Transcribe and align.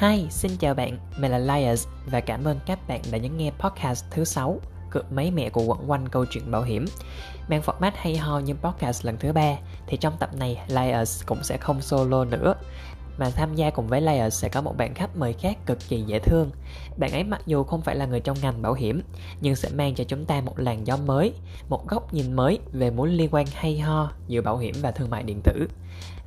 Hi, 0.00 0.26
xin 0.30 0.50
chào 0.58 0.74
bạn, 0.74 0.98
mình 1.18 1.30
là 1.30 1.38
Lias 1.38 1.86
và 2.06 2.20
cảm 2.20 2.44
ơn 2.44 2.58
các 2.66 2.88
bạn 2.88 3.00
đã 3.12 3.18
nhấn 3.18 3.36
nghe 3.36 3.50
podcast 3.58 4.04
thứ 4.10 4.24
6 4.24 4.60
Cực 4.90 5.12
mấy 5.12 5.30
mẹ 5.30 5.50
của 5.50 5.62
quẩn 5.62 5.90
quanh 5.90 6.08
câu 6.08 6.24
chuyện 6.30 6.50
bảo 6.50 6.62
hiểm 6.62 6.84
Mang 7.48 7.60
format 7.60 7.90
hay 7.94 8.16
ho 8.16 8.38
như 8.38 8.54
podcast 8.54 9.06
lần 9.06 9.16
thứ 9.18 9.32
ba 9.32 9.56
thì 9.86 9.96
trong 9.96 10.16
tập 10.18 10.30
này 10.36 10.60
Lias 10.68 11.24
cũng 11.26 11.38
sẽ 11.42 11.56
không 11.56 11.80
solo 11.80 12.24
nữa 12.24 12.54
mà 13.18 13.30
tham 13.30 13.54
gia 13.54 13.70
cùng 13.70 13.86
với 13.86 14.00
Layer 14.00 14.34
sẽ 14.34 14.48
có 14.48 14.60
một 14.60 14.76
bạn 14.76 14.94
khách 14.94 15.16
mời 15.16 15.32
khác 15.32 15.66
cực 15.66 15.78
kỳ 15.88 16.02
dễ 16.02 16.18
thương. 16.18 16.50
Bạn 16.96 17.12
ấy 17.12 17.24
mặc 17.24 17.42
dù 17.46 17.64
không 17.64 17.82
phải 17.82 17.96
là 17.96 18.06
người 18.06 18.20
trong 18.20 18.36
ngành 18.42 18.62
bảo 18.62 18.74
hiểm, 18.74 19.02
nhưng 19.40 19.56
sẽ 19.56 19.68
mang 19.74 19.94
cho 19.94 20.04
chúng 20.04 20.24
ta 20.24 20.40
một 20.40 20.58
làn 20.58 20.86
gió 20.86 20.96
mới, 20.96 21.32
một 21.68 21.88
góc 21.88 22.14
nhìn 22.14 22.32
mới 22.32 22.58
về 22.72 22.90
mối 22.90 23.08
liên 23.08 23.28
quan 23.34 23.46
hay 23.52 23.78
ho 23.78 24.12
giữa 24.28 24.40
bảo 24.40 24.58
hiểm 24.58 24.74
và 24.80 24.90
thương 24.90 25.10
mại 25.10 25.22
điện 25.22 25.40
tử. 25.44 25.68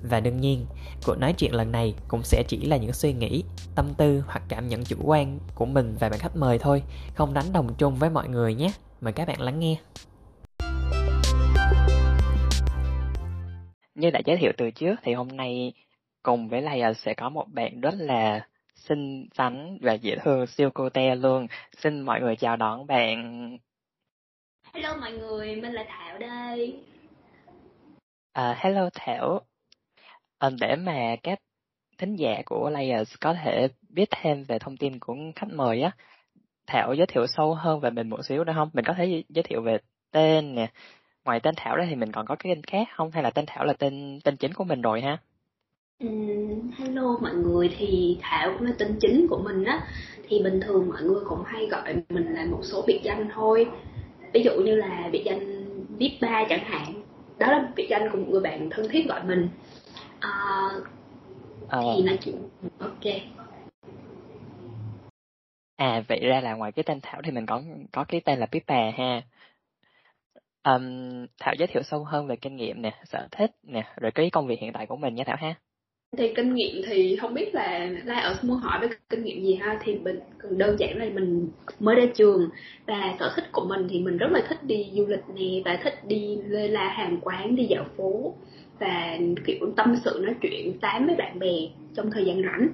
Và 0.04 0.20
đương 0.20 0.42
nhiên, 0.42 0.66
cuộc 1.06 1.16
nói 1.16 1.34
chuyện 1.38 1.56
lần 1.56 1.72
này 1.72 1.96
cũng 2.08 2.24
sẽ 2.24 2.44
chỉ 2.48 2.66
là 2.66 2.78
những 2.78 2.94
suy 2.94 3.14
nghĩ, 3.14 3.44
tâm 3.76 3.94
tư 3.98 4.24
hoặc 4.28 4.44
cảm 4.50 4.68
nhận 4.68 4.84
chủ 4.84 4.98
quan 5.04 5.40
của 5.56 5.66
mình 5.66 5.96
và 6.00 6.10
bạn 6.10 6.20
khách 6.20 6.36
mời 6.36 6.60
thôi, 6.60 6.84
không 7.16 7.34
đánh 7.34 7.46
đồng 7.54 7.76
chung 7.78 7.96
với 7.96 8.10
mọi 8.10 8.30
người 8.30 8.56
nhé. 8.56 8.72
Mời 9.02 9.14
các 9.14 9.28
bạn 9.28 9.42
lắng 9.42 9.60
nghe. 9.60 9.76
Như 13.96 14.10
đã 14.12 14.22
giới 14.26 14.38
thiệu 14.38 14.52
từ 14.58 14.72
trước 14.72 14.96
thì 15.04 15.14
hôm 15.14 15.28
nay 15.28 15.74
cùng 16.24 16.50
với 16.50 16.62
lại 16.62 16.82
sẽ 16.96 17.14
có 17.14 17.30
một 17.30 17.46
bạn 17.48 17.82
rất 17.82 17.94
là 17.98 18.48
xinh 18.76 19.28
xắn 19.38 19.78
và 19.82 19.94
dễ 19.94 20.16
thương 20.24 20.48
siêu 20.48 20.70
cô 20.74 20.90
te 20.90 21.16
luôn. 21.16 21.48
Xin 21.78 22.02
mọi 22.02 22.22
người 22.22 22.36
chào 22.36 22.58
đón 22.58 22.88
bạn. 22.88 23.58
Hello 24.74 24.96
mọi 24.96 25.12
người, 25.12 25.56
mình 25.56 25.74
là 25.74 25.86
Thảo 25.88 26.18
đây. 26.18 26.76
À, 28.34 28.56
hello 28.60 28.90
Thảo. 28.94 29.42
Để 30.60 30.76
mà 30.76 31.16
các 31.24 31.40
thính 31.98 32.16
giả 32.16 32.42
của 32.46 32.70
Layers 32.70 33.14
có 33.22 33.34
thể 33.34 33.68
biết 33.90 34.10
thêm 34.22 34.44
về 34.44 34.60
thông 34.60 34.78
tin 34.78 35.00
của 35.00 35.16
khách 35.36 35.50
mời 35.54 35.82
á, 35.82 35.92
Thảo 36.68 36.94
giới 36.94 37.08
thiệu 37.08 37.28
sâu 37.28 37.54
hơn 37.54 37.80
về 37.80 37.90
mình 37.90 38.10
một 38.10 38.26
xíu 38.26 38.44
được 38.44 38.54
không? 38.56 38.70
Mình 38.74 38.86
có 38.86 38.94
thể 38.94 39.24
giới 39.30 39.44
thiệu 39.44 39.62
về 39.62 39.78
tên 40.12 40.56
nè. 40.56 40.72
Ngoài 41.26 41.40
tên 41.40 41.56
Thảo 41.58 41.76
ra 41.76 41.86
thì 41.90 41.96
mình 41.96 42.12
còn 42.12 42.26
có 42.26 42.36
cái 42.36 42.56
tên 42.56 42.64
khác 42.64 42.88
không? 42.96 43.12
Hay 43.12 43.24
là 43.24 43.30
tên 43.30 43.46
Thảo 43.48 43.66
là 43.66 43.74
tên 43.74 44.20
tên 44.24 44.38
chính 44.38 44.54
của 44.54 44.64
mình 44.64 44.82
rồi 44.82 45.02
ha? 45.02 45.18
hello 46.78 47.18
mọi 47.22 47.34
người 47.34 47.70
thì 47.78 48.18
Thảo 48.22 48.54
cũng 48.54 48.68
là 48.68 48.74
tên 48.78 48.96
chính 49.00 49.28
của 49.30 49.42
mình 49.44 49.64
á 49.64 49.88
thì 50.30 50.42
bình 50.44 50.60
thường 50.62 50.90
mọi 50.90 51.04
người 51.04 51.24
cũng 51.30 51.44
hay 51.46 51.68
gọi 51.68 51.96
mình 52.10 52.34
là 52.34 52.46
một 52.46 52.60
số 52.64 52.84
biệt 52.88 53.00
danh 53.04 53.30
thôi 53.34 53.68
ví 54.34 54.44
dụ 54.44 54.52
như 54.52 54.76
là 54.76 55.10
biệt 55.12 55.22
danh 55.26 55.40
VIP 55.98 56.12
ba 56.22 56.46
chẳng 56.50 56.64
hạn 56.64 56.94
đó 57.40 57.48
là 57.52 57.72
biệt 57.76 57.88
danh 57.90 58.10
của 58.12 58.18
một 58.18 58.26
người 58.30 58.42
bạn 58.42 58.70
thân 58.70 58.90
thiết 58.90 59.08
gọi 59.08 59.24
mình 59.24 59.50
à, 60.22 60.70
à. 61.68 61.80
thì 61.98 62.04
nói 62.04 62.18
chuyện. 62.22 62.36
Ok. 62.80 63.14
À 65.76 66.04
vậy 66.08 66.20
ra 66.20 66.42
là 66.42 66.54
ngoài 66.54 66.72
cái 66.72 66.84
tên 66.84 67.00
Thảo 67.02 67.22
thì 67.24 67.32
mình 67.32 67.46
có 67.46 67.62
có 67.92 68.06
cái 68.08 68.22
tên 68.26 68.40
là 68.40 68.46
Pippa 68.46 68.92
ha. 68.98 69.22
Um, 70.64 71.26
Thảo 71.40 71.54
giới 71.60 71.68
thiệu 71.68 71.84
sâu 71.84 72.04
hơn 72.04 72.28
về 72.28 72.36
kinh 72.36 72.56
nghiệm 72.56 72.82
nè 72.82 72.92
sở 73.06 73.28
thích 73.32 73.52
nè 73.64 73.94
rồi 74.02 74.12
cái 74.12 74.30
công 74.30 74.48
việc 74.48 74.60
hiện 74.60 74.74
tại 74.74 74.88
của 74.88 74.96
mình 74.96 75.16
nha 75.16 75.24
Thảo 75.28 75.38
ha. 75.40 75.56
Thì 76.18 76.34
kinh 76.36 76.54
nghiệm 76.54 76.82
thì 76.88 77.16
không 77.16 77.34
biết 77.34 77.56
là 77.56 77.90
lai 78.04 78.22
ở 78.22 78.38
muốn 78.42 78.58
hỏi 78.58 78.80
về 78.82 78.88
kinh 79.10 79.24
nghiệm 79.24 79.44
gì 79.44 79.56
ha? 79.56 79.80
Thì 79.84 79.96
mình 79.96 80.20
đơn 80.50 80.80
giản 80.80 80.98
là 80.98 81.06
mình 81.06 81.50
mới 81.80 81.96
ra 81.96 82.06
trường 82.16 82.50
và 82.88 83.16
sở 83.20 83.34
thích 83.36 83.46
của 83.52 83.66
mình 83.66 83.88
thì 83.90 84.00
mình 84.00 84.18
rất 84.18 84.32
là 84.32 84.42
thích 84.50 84.64
đi 84.64 84.92
du 84.94 85.06
lịch 85.08 85.24
nè 85.36 85.62
và 85.66 85.80
thích 85.84 85.94
đi 86.08 86.38
lê 86.48 86.68
la 86.68 86.88
hàng 86.88 87.20
quán 87.22 87.56
đi 87.56 87.66
dạo 87.66 87.86
phố 87.98 88.34
và 88.82 89.18
kiểu 89.46 89.74
tâm 89.76 89.96
sự 90.06 90.20
nói 90.24 90.36
chuyện 90.42 90.80
tám 90.80 91.06
với 91.06 91.16
bạn 91.16 91.40
bè 91.40 91.54
trong 91.96 92.12
thời 92.12 92.26
gian 92.26 92.42
rảnh. 92.44 92.68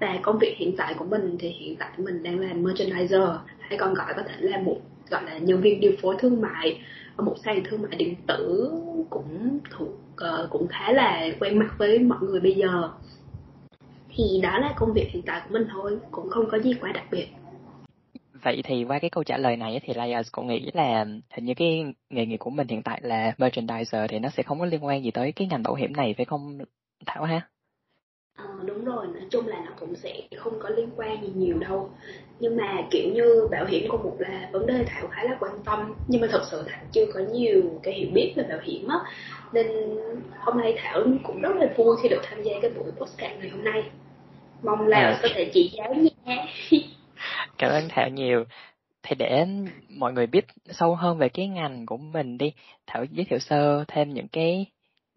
Và 0.00 0.18
công 0.22 0.38
việc 0.38 0.54
hiện 0.56 0.76
tại 0.76 0.94
của 0.94 1.04
mình 1.04 1.36
thì 1.40 1.48
hiện 1.48 1.76
tại 1.76 1.90
mình 1.98 2.22
đang 2.22 2.38
làm 2.38 2.62
merchandiser 2.62 3.28
hay 3.58 3.78
còn 3.78 3.94
gọi 3.94 4.14
có 4.16 4.22
thể 4.22 4.34
là 4.38 4.58
một 4.58 4.76
gọi 5.10 5.22
là 5.24 5.38
nhân 5.38 5.60
viên 5.60 5.80
điều 5.80 5.92
phối 6.02 6.16
thương 6.18 6.40
mại. 6.40 6.80
Ở 7.16 7.24
một 7.24 7.36
sàn 7.44 7.62
thương 7.64 7.82
mại 7.82 7.96
điện 7.96 8.14
tử 8.26 8.72
cũng 9.10 9.58
thuộc 9.70 9.88
uh, 9.88 10.50
cũng 10.50 10.68
khá 10.68 10.92
là 10.92 11.28
quen 11.40 11.58
mặt 11.58 11.74
với 11.78 11.98
mọi 11.98 12.18
người 12.20 12.40
bây 12.40 12.54
giờ. 12.54 12.90
Thì 14.16 14.24
đó 14.42 14.58
là 14.58 14.72
công 14.76 14.92
việc 14.92 15.08
hiện 15.10 15.22
tại 15.22 15.40
của 15.44 15.52
mình 15.52 15.66
thôi 15.72 15.98
cũng 16.10 16.30
không 16.30 16.50
có 16.50 16.58
gì 16.58 16.74
quá 16.80 16.92
đặc 16.92 17.04
biệt 17.10 17.26
vậy 18.44 18.60
thì 18.64 18.84
qua 18.84 18.98
cái 18.98 19.10
câu 19.10 19.24
trả 19.24 19.36
lời 19.36 19.56
này 19.56 19.80
thì 19.82 19.94
Lias 19.94 20.28
cũng 20.32 20.46
nghĩ 20.46 20.70
là 20.74 21.04
hình 21.30 21.44
như 21.44 21.54
cái 21.54 21.84
nghề 22.10 22.26
nghiệp 22.26 22.36
của 22.36 22.50
mình 22.50 22.68
hiện 22.68 22.82
tại 22.82 23.00
là 23.02 23.32
merchandiser 23.38 24.10
thì 24.10 24.18
nó 24.18 24.28
sẽ 24.28 24.42
không 24.42 24.58
có 24.58 24.66
liên 24.66 24.84
quan 24.84 25.04
gì 25.04 25.10
tới 25.10 25.32
cái 25.32 25.48
ngành 25.50 25.62
bảo 25.62 25.74
hiểm 25.74 25.92
này 25.92 26.14
phải 26.16 26.24
không 26.24 26.58
Thảo 27.06 27.24
ha? 27.24 27.48
Ờ, 28.36 28.44
đúng 28.64 28.84
rồi, 28.84 29.06
nói 29.06 29.22
chung 29.30 29.46
là 29.46 29.56
nó 29.66 29.72
cũng 29.80 29.96
sẽ 29.96 30.22
không 30.36 30.58
có 30.60 30.68
liên 30.68 30.88
quan 30.96 31.22
gì 31.22 31.28
nhiều 31.36 31.58
đâu. 31.58 31.90
Nhưng 32.40 32.56
mà 32.56 32.82
kiểu 32.90 33.12
như 33.14 33.48
bảo 33.50 33.66
hiểm 33.66 33.90
của 33.90 33.98
một 33.98 34.16
là 34.18 34.48
vấn 34.52 34.66
đề 34.66 34.84
Thảo 34.86 35.06
khá 35.10 35.22
là 35.24 35.36
quan 35.40 35.52
tâm. 35.64 35.94
Nhưng 36.08 36.20
mà 36.20 36.28
thật 36.30 36.42
sự 36.50 36.64
Thảo 36.66 36.84
chưa 36.92 37.06
có 37.14 37.20
nhiều 37.32 37.62
cái 37.82 37.94
hiểu 37.94 38.08
biết 38.14 38.32
về 38.36 38.44
bảo 38.48 38.58
hiểm 38.62 38.88
á. 38.88 38.98
Nên 39.52 39.66
hôm 40.38 40.58
nay 40.58 40.74
Thảo 40.78 41.02
cũng 41.22 41.40
rất 41.40 41.56
là 41.56 41.66
vui 41.76 41.96
khi 42.02 42.08
được 42.08 42.20
tham 42.22 42.42
gia 42.42 42.52
cái 42.62 42.70
buổi 42.70 42.90
podcast 42.90 43.40
ngày 43.40 43.48
hôm 43.48 43.64
nay. 43.64 43.82
Mong 44.62 44.86
là 44.86 44.98
à. 44.98 45.18
có 45.22 45.28
thể 45.34 45.50
chỉ 45.54 45.70
giáo 45.76 45.94
nha 45.94 46.46
Cảm 47.58 47.70
ơn 47.70 47.88
Thảo 47.88 48.08
nhiều 48.08 48.44
thì 49.02 49.16
để 49.18 49.46
mọi 49.88 50.12
người 50.12 50.26
biết 50.26 50.46
sâu 50.70 50.94
hơn 50.94 51.18
về 51.18 51.28
cái 51.28 51.48
ngành 51.48 51.86
của 51.86 51.96
mình 51.96 52.38
đi 52.38 52.52
Thảo 52.86 53.04
giới 53.10 53.24
thiệu 53.24 53.38
sơ 53.38 53.84
thêm 53.88 54.14
những 54.14 54.28
cái 54.28 54.66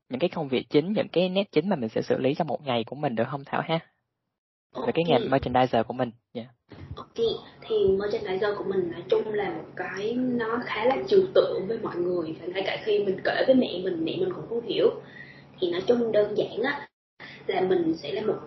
những 0.10 0.20
cái 0.20 0.30
công 0.30 0.48
việc 0.48 0.70
chính, 0.70 0.94
những 0.94 1.08
cái 1.08 1.30
nét 1.30 1.52
chính 1.52 1.70
mà 1.70 1.76
mình 1.76 1.90
sẽ 1.90 2.02
xử 2.02 2.18
lý 2.18 2.34
trong 2.34 2.48
một 2.48 2.66
ngày 2.66 2.84
của 2.84 2.96
mình 2.96 3.16
được 3.16 3.24
không 3.32 3.44
Thảo 3.46 3.62
ha? 3.62 3.80
Về 4.86 4.92
cái 4.94 5.06
ngành 5.08 5.30
merchandiser 5.32 5.86
của 5.88 5.94
mình. 5.94 6.12
Yeah. 6.34 6.48
Dạ. 6.48 6.78
Ok, 6.96 7.16
thì 7.62 7.76
merchandiser 8.00 8.58
của 8.58 8.64
mình 8.64 8.92
nói 8.92 9.04
chung 9.10 9.34
là 9.34 9.50
một 9.50 9.70
cái 9.76 10.14
nó 10.14 10.60
khá 10.66 10.86
là 10.86 10.98
trừu 11.08 11.22
tượng 11.36 11.68
với 11.68 11.80
mọi 11.80 11.96
người 11.96 12.36
và 12.42 12.48
ngay 12.48 12.64
cả 12.66 12.78
khi 12.86 13.00
mình 13.00 13.18
kể 13.24 13.44
với 13.48 13.56
mẹ 13.56 13.80
mình, 13.84 14.06
mẹ 14.06 14.16
mình 14.20 14.30
cũng 14.36 14.46
không 14.50 14.68
hiểu. 14.68 14.90
Thì 15.60 15.72
nói 15.72 15.82
chung 15.88 16.12
đơn 16.12 16.38
giản 16.38 16.62
á 16.64 16.88
là 17.48 17.62
mình 17.62 17.94
sẽ 17.98 18.12
là 18.12 18.22
một 18.22 18.40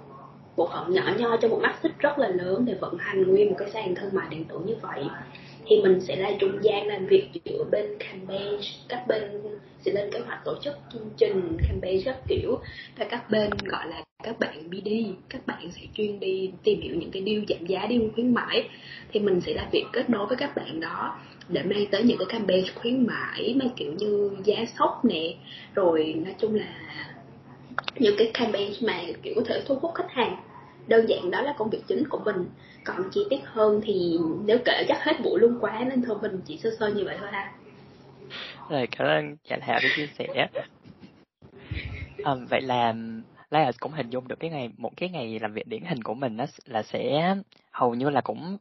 bộ 0.60 0.68
phận 0.72 0.92
nhỏ 0.92 1.02
nho 1.18 1.36
cho 1.36 1.48
một 1.48 1.58
mắt 1.62 1.74
xích 1.82 1.92
rất 1.98 2.18
là 2.18 2.28
lớn 2.28 2.64
để 2.64 2.74
vận 2.80 2.96
hành 2.98 3.22
nguyên 3.22 3.48
một 3.48 3.56
cái 3.58 3.70
sàn 3.70 3.94
thương 3.94 4.10
mại 4.12 4.26
điện 4.30 4.44
tử 4.44 4.58
như 4.66 4.74
vậy. 4.82 5.04
Thì 5.66 5.82
mình 5.82 6.00
sẽ 6.00 6.16
là 6.16 6.30
trung 6.38 6.58
gian 6.62 6.86
làm 6.86 7.06
việc 7.06 7.28
giữa 7.44 7.64
bên 7.70 7.98
campaign 7.98 8.60
các 8.88 9.04
bên 9.08 9.22
sẽ 9.80 9.92
lên 9.92 10.10
kế 10.12 10.18
hoạch 10.18 10.44
tổ 10.44 10.54
chức 10.64 10.74
chương 10.92 11.10
trình 11.16 11.56
campaign 11.68 12.02
các 12.04 12.16
kiểu. 12.28 12.58
Và 12.98 13.04
các 13.04 13.30
bên 13.30 13.64
gọi 13.64 13.86
là 13.86 14.02
các 14.22 14.38
bạn 14.38 14.70
BD 14.70 14.88
các 15.28 15.46
bạn 15.46 15.70
sẽ 15.70 15.80
chuyên 15.94 16.20
đi 16.20 16.50
tìm 16.62 16.80
hiểu 16.80 16.94
những 16.94 17.10
cái 17.10 17.22
deal 17.26 17.44
giảm 17.48 17.66
giá, 17.66 17.86
deal 17.90 18.02
khuyến 18.14 18.34
mãi. 18.34 18.68
Thì 19.12 19.20
mình 19.20 19.40
sẽ 19.40 19.54
làm 19.54 19.66
việc 19.72 19.84
kết 19.92 20.10
nối 20.10 20.26
với 20.26 20.36
các 20.36 20.56
bạn 20.56 20.80
đó 20.80 21.18
để 21.48 21.62
mang 21.62 21.86
tới 21.90 22.02
những 22.02 22.18
cái 22.18 22.26
campaign 22.28 22.64
khuyến 22.74 23.06
mãi 23.06 23.54
mang 23.56 23.70
kiểu 23.76 23.92
như 23.92 24.30
giá 24.44 24.56
sốc 24.78 25.04
nè. 25.04 25.34
Rồi 25.74 26.14
nói 26.24 26.34
chung 26.38 26.54
là 26.54 26.74
những 27.98 28.14
cái 28.18 28.30
campaign 28.34 28.72
mà 28.82 29.00
kiểu 29.22 29.34
có 29.36 29.42
thể 29.46 29.62
thu 29.66 29.74
hút 29.74 29.94
khách 29.94 30.10
hàng 30.10 30.36
đơn 30.90 31.08
giản 31.08 31.30
đó 31.30 31.42
là 31.42 31.54
công 31.58 31.70
việc 31.70 31.82
chính 31.88 32.08
của 32.08 32.18
mình. 32.24 32.46
Còn 32.84 33.10
chi 33.12 33.20
tiết 33.30 33.40
hơn 33.44 33.80
thì 33.84 34.18
nếu 34.44 34.58
kể 34.64 34.84
chắc 34.88 34.98
hết 35.04 35.12
buổi 35.24 35.40
luôn 35.40 35.58
quá 35.60 35.84
nên 35.88 36.02
thôi 36.02 36.16
mình 36.22 36.40
chỉ 36.46 36.56
sơ 36.56 36.70
sơ 36.78 36.88
như 36.88 37.04
vậy 37.04 37.16
thôi 37.20 37.28
ha. 37.32 37.52
Rồi 38.70 38.86
cảm 38.86 39.06
ơn 39.06 39.36
chị 39.36 39.54
thảo 39.60 39.80
đã 39.82 39.88
chia 39.96 40.06
sẻ. 40.18 40.48
À, 42.24 42.34
vậy 42.50 42.60
là 42.60 42.94
Lai 43.50 43.70
cũng 43.80 43.92
hình 43.92 44.10
dung 44.10 44.28
được 44.28 44.40
cái 44.40 44.50
ngày 44.50 44.70
một 44.76 44.90
cái 44.96 45.08
ngày 45.08 45.38
làm 45.38 45.52
việc 45.52 45.66
điển 45.66 45.82
hình 45.82 46.02
của 46.02 46.14
mình 46.14 46.36
đó 46.36 46.44
là 46.64 46.82
sẽ 46.82 47.34
hầu 47.72 47.94
như 47.94 48.10
là 48.10 48.20
cũng 48.20 48.56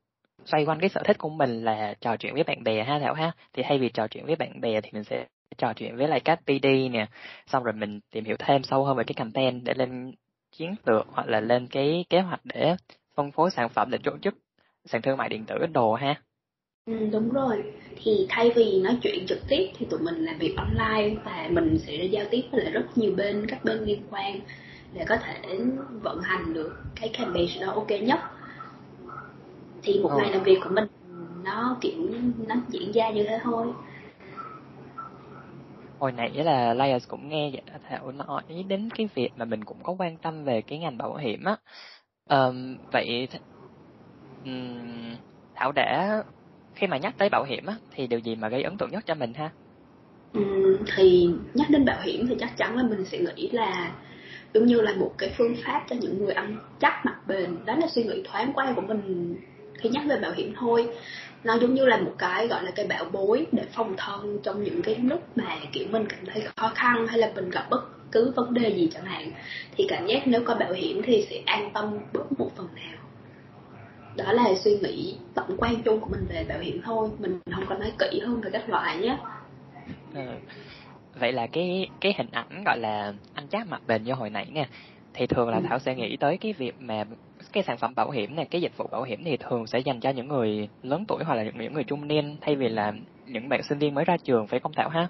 xoay 0.45 0.66
quanh 0.66 0.79
cái 0.79 0.89
sở 0.89 1.01
thích 1.06 1.18
của 1.18 1.29
mình 1.29 1.66
là 1.66 1.94
trò 2.01 2.18
chuyện 2.18 2.34
với 2.34 2.44
bạn 2.44 2.63
bè 2.63 2.84
ha 2.84 3.00
Thảo 3.00 3.13
ha. 3.13 3.31
Thì 3.53 3.63
thay 3.63 3.78
vì 3.78 3.89
trò 3.89 4.07
chuyện 4.07 4.25
với 4.25 4.35
bạn 4.35 4.62
bè 4.62 4.81
thì 4.81 4.89
mình 4.94 5.03
sẽ 5.03 5.25
trò 5.57 5.73
chuyện 5.73 5.97
với 5.97 6.07
lại 6.07 6.19
các 6.19 6.39
PD 6.45 6.89
nè. 6.91 7.07
Xong 7.47 7.63
rồi 7.63 7.73
mình 7.73 8.00
tìm 8.12 8.25
hiểu 8.25 8.35
thêm 8.39 8.63
sâu 8.63 8.85
hơn 8.85 8.97
về 8.97 9.03
cái 9.03 9.13
campaign 9.13 9.63
để 9.63 9.73
lên 9.73 10.12
chiến 10.59 10.75
lược 10.85 11.07
hoặc 11.11 11.27
là 11.27 11.39
lên 11.39 11.67
cái 11.67 12.06
kế 12.09 12.19
hoạch 12.21 12.41
để 12.44 12.75
phân 13.15 13.31
phối 13.31 13.51
sản 13.51 13.69
phẩm 13.69 13.89
để 13.91 13.97
tổ 14.03 14.11
chức 14.21 14.33
sàn 14.85 15.01
thương 15.01 15.17
mại 15.17 15.29
điện 15.29 15.45
tử 15.45 15.56
đồ 15.73 15.94
ha? 15.94 16.21
Ừ, 16.85 16.94
đúng 17.11 17.29
rồi. 17.29 17.63
Thì 18.03 18.25
thay 18.29 18.51
vì 18.56 18.81
nói 18.81 18.97
chuyện 19.01 19.25
trực 19.27 19.39
tiếp 19.47 19.71
thì 19.77 19.85
tụi 19.89 20.00
mình 20.00 20.15
làm 20.25 20.38
việc 20.39 20.56
online 20.57 21.15
và 21.25 21.47
mình 21.51 21.79
sẽ 21.88 22.06
giao 22.06 22.25
tiếp 22.31 22.41
với 22.51 22.61
lại 22.63 22.71
rất 22.71 22.97
nhiều 22.97 23.13
bên 23.17 23.45
các 23.47 23.63
bên 23.65 23.83
liên 23.83 24.01
quan 24.09 24.39
để 24.94 25.06
có 25.09 25.17
thể 25.17 25.57
vận 26.01 26.21
hành 26.21 26.53
được 26.53 26.83
cái 26.95 27.09
campaign 27.09 27.47
đó 27.61 27.71
ok 27.73 27.91
nhất. 28.01 28.19
Thì 29.83 30.00
một 30.00 30.09
ừ. 30.09 30.17
ngày 30.17 30.31
làm 30.31 30.44
việc 30.44 30.57
của 30.63 30.69
mình 30.69 30.85
nó 31.44 31.77
kiểu 31.81 32.09
nó 32.47 32.56
diễn 32.69 32.91
ra 32.91 33.09
như 33.09 33.23
thế 33.23 33.39
thôi 33.44 33.67
hồi 36.00 36.12
nãy 36.12 36.31
là 36.34 36.74
layers 36.74 37.07
cũng 37.07 37.30
nghe 37.30 37.51
Thảo 37.90 38.12
nói 38.12 38.44
đến 38.68 38.90
cái 38.96 39.10
việc 39.16 39.30
mà 39.38 39.46
mình 39.46 39.63
cũng 39.63 39.78
có 39.84 39.96
quan 40.00 40.18
tâm 40.18 40.44
về 40.44 40.62
cái 40.62 40.80
ngành 40.80 40.98
bảo 40.98 41.16
hiểm 41.16 41.44
á. 41.44 41.56
Um, 42.30 42.78
vậy 42.92 43.28
um, 44.46 45.16
Thảo 45.56 45.72
đã 45.72 46.24
khi 46.75 46.88
mà 46.88 46.98
nhắc 46.98 47.13
tới 47.18 47.30
bảo 47.30 47.44
hiểm 47.44 47.66
á 47.66 47.75
thì 47.96 48.07
điều 48.07 48.19
gì 48.19 48.36
mà 48.36 48.50
gây 48.50 48.63
ấn 48.63 48.78
tượng 48.78 48.92
nhất 48.92 49.04
cho 49.06 49.16
mình 49.16 49.34
ha? 49.34 49.50
Um, 50.34 50.78
thì 50.96 51.30
nhắc 51.54 51.69
đến 51.69 51.86
bảo 51.86 52.02
hiểm 52.02 52.28
thì 52.28 52.36
chắc 52.40 52.57
chắn 52.57 52.78
là 52.78 52.84
mình 52.84 53.06
sẽ 53.06 53.18
nghĩ 53.18 53.50
là 53.52 53.92
giống 54.54 54.66
như 54.66 54.81
là 54.81 54.94
một 54.94 55.12
cái 55.18 55.34
phương 55.38 55.56
pháp 55.66 55.86
cho 55.90 55.95
những 55.95 56.18
người 56.19 56.34
ăn 56.34 56.57
chắc 56.80 57.06
mặt 57.06 57.22
bền. 57.28 57.66
Đó 57.66 57.75
là 57.75 57.88
suy 57.88 58.04
nghĩ 58.04 58.24
thoáng 58.25 58.52
qua 58.54 58.74
của 58.75 58.81
mình 58.81 59.36
khi 59.78 59.90
nhắc 59.90 60.04
về 60.10 60.19
bảo 60.22 60.31
hiểm 60.31 60.54
thôi 60.56 60.88
nó 61.44 61.57
giống 61.62 61.74
như 61.74 61.86
là 61.86 61.97
một 61.97 62.13
cái 62.18 62.47
gọi 62.47 62.63
là 62.63 62.71
cái 62.75 62.88
bảo 62.88 63.06
bối 63.12 63.45
để 63.51 63.63
phòng 63.74 63.94
thân 63.97 64.39
trong 64.44 64.63
những 64.63 64.81
cái 64.81 64.95
lúc 64.95 65.38
mà 65.38 65.57
kiểu 65.71 65.86
mình 65.91 66.06
cảm 66.09 66.25
thấy 66.25 66.44
khó 66.56 66.71
khăn 66.75 67.07
hay 67.07 67.18
là 67.18 67.31
mình 67.36 67.50
gặp 67.50 67.68
bất 67.69 68.12
cứ 68.12 68.31
vấn 68.36 68.53
đề 68.53 68.69
gì 68.69 68.89
chẳng 68.94 69.06
hạn. 69.06 69.31
Thì 69.77 69.86
cảm 69.89 70.07
giác 70.07 70.27
nếu 70.27 70.41
có 70.45 70.56
bảo 70.56 70.74
hiểm 70.74 71.01
thì 71.03 71.27
sẽ 71.30 71.41
an 71.45 71.71
tâm 71.74 72.00
bớt 72.13 72.39
một 72.39 72.51
phần 72.56 72.68
nào. 72.75 73.00
Đó 74.15 74.31
là 74.31 74.44
suy 74.63 74.77
nghĩ 74.77 75.15
tổng 75.33 75.57
quan 75.57 75.83
chung 75.83 76.00
của 76.00 76.09
mình 76.09 76.25
về 76.30 76.45
bảo 76.50 76.59
hiểm 76.59 76.81
thôi. 76.83 77.09
Mình 77.19 77.39
không 77.56 77.65
có 77.69 77.75
nói 77.75 77.92
kỹ 78.00 78.19
hơn 78.19 78.42
về 78.42 78.50
các 78.53 78.69
loại 78.69 78.97
nhé. 78.97 79.18
Ừ. 80.13 80.21
vậy 81.19 81.31
là 81.31 81.47
cái 81.47 81.89
cái 82.01 82.13
hình 82.18 82.30
ảnh 82.31 82.63
gọi 82.65 82.77
là 82.80 83.13
ăn 83.33 83.47
chắc 83.47 83.68
mặt 83.68 83.81
bền 83.88 84.03
như 84.03 84.13
hồi 84.13 84.30
nãy 84.30 84.47
nha. 84.53 84.65
Thì 85.13 85.27
thường 85.27 85.50
là 85.50 85.57
ừ. 85.57 85.63
thảo 85.69 85.80
sẽ 85.80 85.95
nghĩ 85.95 86.18
tới 86.18 86.38
cái 86.38 86.53
việc 86.53 86.75
mà 86.80 87.03
cái 87.54 87.63
sản 87.63 87.78
phẩm 87.78 87.96
bảo 87.96 88.12
hiểm 88.12 88.36
này 88.36 88.46
cái 88.51 88.62
dịch 88.62 88.78
vụ 88.78 88.88
bảo 88.92 89.04
hiểm 89.04 89.19
thì 89.25 89.38
thường 89.38 89.68
sẽ 89.68 89.80
dành 89.80 90.00
cho 90.00 90.10
những 90.10 90.28
người 90.28 90.69
lớn 90.81 91.06
tuổi 91.07 91.24
hoặc 91.24 91.36
là 91.36 91.44
những, 91.44 91.57
những 91.57 91.74
người 91.74 91.84
trung 91.84 92.07
niên 92.07 92.38
thay 92.42 92.56
vì 92.56 92.69
là 92.69 92.94
những 93.25 93.50
bạn 93.50 93.63
sinh 93.63 93.80
viên 93.80 93.96
mới 93.96 94.06
ra 94.06 94.18
trường 94.24 94.48
phải 94.48 94.60
không 94.60 94.74
thảo 94.75 94.90
ha? 94.90 95.07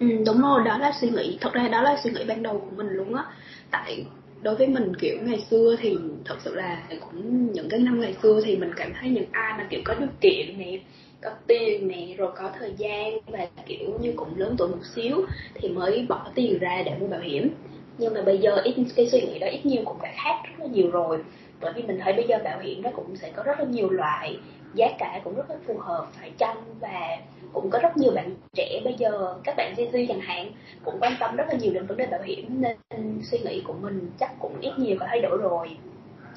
Ừ, 0.00 0.06
đúng 0.26 0.40
rồi 0.40 0.60
đó 0.64 0.78
là 0.78 0.92
suy 1.00 1.10
nghĩ 1.10 1.38
thật 1.40 1.52
ra 1.52 1.68
đó 1.68 1.82
là 1.82 1.96
suy 2.04 2.10
nghĩ 2.10 2.24
ban 2.24 2.42
đầu 2.42 2.58
của 2.58 2.76
mình 2.76 2.86
luôn 2.90 3.14
á. 3.14 3.24
Tại 3.70 4.04
đối 4.42 4.56
với 4.56 4.66
mình 4.66 4.92
kiểu 5.00 5.16
ngày 5.22 5.40
xưa 5.50 5.76
thì 5.80 5.96
thật 6.24 6.36
sự 6.44 6.54
là 6.54 6.82
cũng 7.00 7.52
những 7.52 7.68
cái 7.68 7.80
năm 7.80 8.00
ngày 8.00 8.14
xưa 8.22 8.40
thì 8.44 8.56
mình 8.56 8.70
cảm 8.76 8.92
thấy 9.00 9.10
những 9.10 9.24
ai 9.32 9.58
mà 9.58 9.66
kiểu 9.70 9.80
có 9.84 9.94
điều 9.94 10.08
kiện 10.20 10.58
nè 10.58 10.78
có 11.22 11.30
tiền 11.46 11.88
nè 11.88 12.14
rồi 12.16 12.32
có 12.36 12.50
thời 12.58 12.72
gian 12.78 13.12
và 13.26 13.46
kiểu 13.66 13.98
như 14.00 14.12
cũng 14.16 14.38
lớn 14.38 14.54
tuổi 14.58 14.68
một 14.68 14.84
xíu 14.94 15.16
thì 15.54 15.68
mới 15.68 16.06
bỏ 16.08 16.26
tiền 16.34 16.58
ra 16.58 16.82
để 16.86 16.92
mua 17.00 17.06
bảo 17.06 17.20
hiểm. 17.20 17.50
Nhưng 17.98 18.14
mà 18.14 18.22
bây 18.22 18.38
giờ 18.38 18.56
ít 18.64 18.74
cái 18.96 19.08
suy 19.12 19.20
nghĩ 19.20 19.38
đó 19.38 19.46
ít 19.46 19.66
nhiều 19.66 19.82
cũng 19.84 19.98
đã 20.02 20.12
khác 20.24 20.36
rất 20.44 20.64
là 20.64 20.66
nhiều 20.66 20.90
rồi 20.90 21.18
bởi 21.60 21.72
vì 21.72 21.82
mình 21.82 21.98
thấy 22.02 22.12
bây 22.12 22.26
giờ 22.28 22.38
bảo 22.44 22.60
hiểm 22.60 22.82
nó 22.82 22.90
cũng 22.96 23.16
sẽ 23.16 23.30
có 23.36 23.42
rất 23.42 23.58
là 23.58 23.64
nhiều 23.64 23.90
loại, 23.90 24.38
giá 24.74 24.86
cả 24.98 25.20
cũng 25.24 25.34
rất 25.34 25.50
là 25.50 25.56
phù 25.66 25.78
hợp, 25.78 26.06
phải 26.20 26.30
chăng? 26.38 26.56
Và 26.80 27.18
cũng 27.52 27.70
có 27.70 27.78
rất 27.82 27.96
nhiều 27.96 28.12
bạn 28.14 28.34
trẻ 28.52 28.80
bây 28.84 28.94
giờ, 28.94 29.34
các 29.44 29.54
bạn 29.56 29.74
Gen 29.76 29.90
Z 29.90 30.06
chẳng 30.08 30.20
hạn, 30.20 30.52
cũng 30.84 31.00
quan 31.00 31.12
tâm 31.20 31.36
rất 31.36 31.44
là 31.48 31.54
nhiều 31.54 31.72
đến 31.72 31.86
vấn 31.86 31.96
đề 31.96 32.06
bảo 32.06 32.22
hiểm, 32.22 32.46
nên 32.60 32.76
suy 33.22 33.38
nghĩ 33.38 33.62
của 33.66 33.74
mình 33.80 34.10
chắc 34.20 34.30
cũng 34.38 34.60
ít 34.60 34.72
nhiều 34.78 34.96
có 35.00 35.06
thay 35.08 35.20
đổi 35.20 35.38
rồi. 35.38 35.76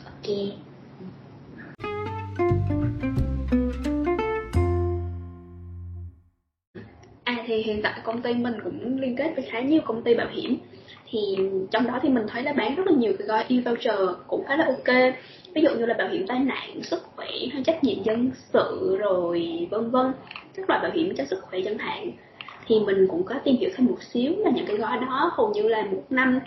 Ok. 0.06 0.36
À 7.24 7.44
thì 7.46 7.64
hiện 7.64 7.82
tại 7.84 8.00
công 8.04 8.22
ty 8.22 8.34
mình 8.34 8.54
cũng 8.64 8.98
liên 9.00 9.16
kết 9.16 9.32
với 9.36 9.46
khá 9.52 9.60
nhiều 9.60 9.82
công 9.86 10.04
ty 10.04 10.16
bảo 10.16 10.28
hiểm 10.32 10.58
thì 11.14 11.38
trong 11.72 11.88
đó 11.88 12.00
thì 12.02 12.10
mình 12.10 12.26
thấy 12.28 12.44
là 12.44 12.54
bán 12.54 12.76
rất 12.76 12.88
là 12.88 12.94
nhiều 12.94 13.14
cái 13.20 13.28
gói 13.28 13.46
e-voucher 13.50 14.14
cũng 14.28 14.44
khá 14.48 14.56
là 14.58 14.66
ok. 14.66 15.14
Ví 15.56 15.62
dụ 15.62 15.70
như 15.70 15.86
là 15.86 15.94
bảo 15.94 16.10
hiểm 16.10 16.28
tai 16.28 16.40
nạn, 16.40 16.84
sức 16.84 17.04
khỏe 17.16 17.28
hay 17.54 17.64
trách 17.64 17.84
nhiệm 17.84 18.04
dân 18.04 18.32
sự 18.54 18.98
rồi 19.00 19.68
vân 19.72 19.90
vân, 19.90 20.12
các 20.54 20.70
loại 20.70 20.82
bảo 20.82 20.92
hiểm 20.92 21.16
cho 21.16 21.26
sức 21.26 21.40
khỏe 21.42 21.60
chẳng 21.66 21.78
hạn. 21.78 22.12
Thì 22.68 22.80
mình 22.80 23.08
cũng 23.10 23.24
có 23.24 23.36
tìm 23.44 23.56
hiểu 23.56 23.70
thêm 23.76 23.88
một 23.88 24.04
xíu 24.14 24.34
là 24.38 24.52
những 24.56 24.66
cái 24.66 24.78
gói 24.78 24.98
đó 24.98 25.32
hầu 25.34 25.52
như 25.54 25.68
là 25.68 25.86
một 25.92 26.04
năm 26.10 26.40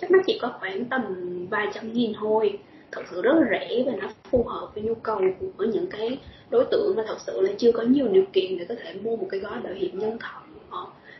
chắc 0.00 0.10
nó 0.10 0.18
chỉ 0.26 0.38
có 0.42 0.52
khoảng 0.60 0.84
tầm 0.84 1.02
vài 1.50 1.66
trăm 1.74 1.92
nghìn 1.92 2.12
thôi. 2.20 2.58
Thật 2.92 3.02
sự 3.10 3.22
rất 3.22 3.32
là 3.34 3.46
rẻ 3.50 3.82
và 3.86 3.92
nó 4.00 4.08
phù 4.30 4.44
hợp 4.44 4.68
với 4.74 4.84
nhu 4.84 4.94
cầu 4.94 5.20
của 5.56 5.64
những 5.64 5.86
cái 5.86 6.18
đối 6.50 6.64
tượng 6.64 6.96
mà 6.96 7.02
thật 7.06 7.20
sự 7.26 7.40
là 7.40 7.52
chưa 7.58 7.72
có 7.72 7.82
nhiều 7.82 8.08
điều 8.08 8.24
kiện 8.32 8.58
để 8.58 8.64
có 8.68 8.74
thể 8.84 8.94
mua 9.02 9.16
một 9.16 9.26
cái 9.30 9.40
gói 9.40 9.60
bảo 9.60 9.72
hiểm 9.72 9.98
nhân 9.98 10.18
thọ 10.18 10.41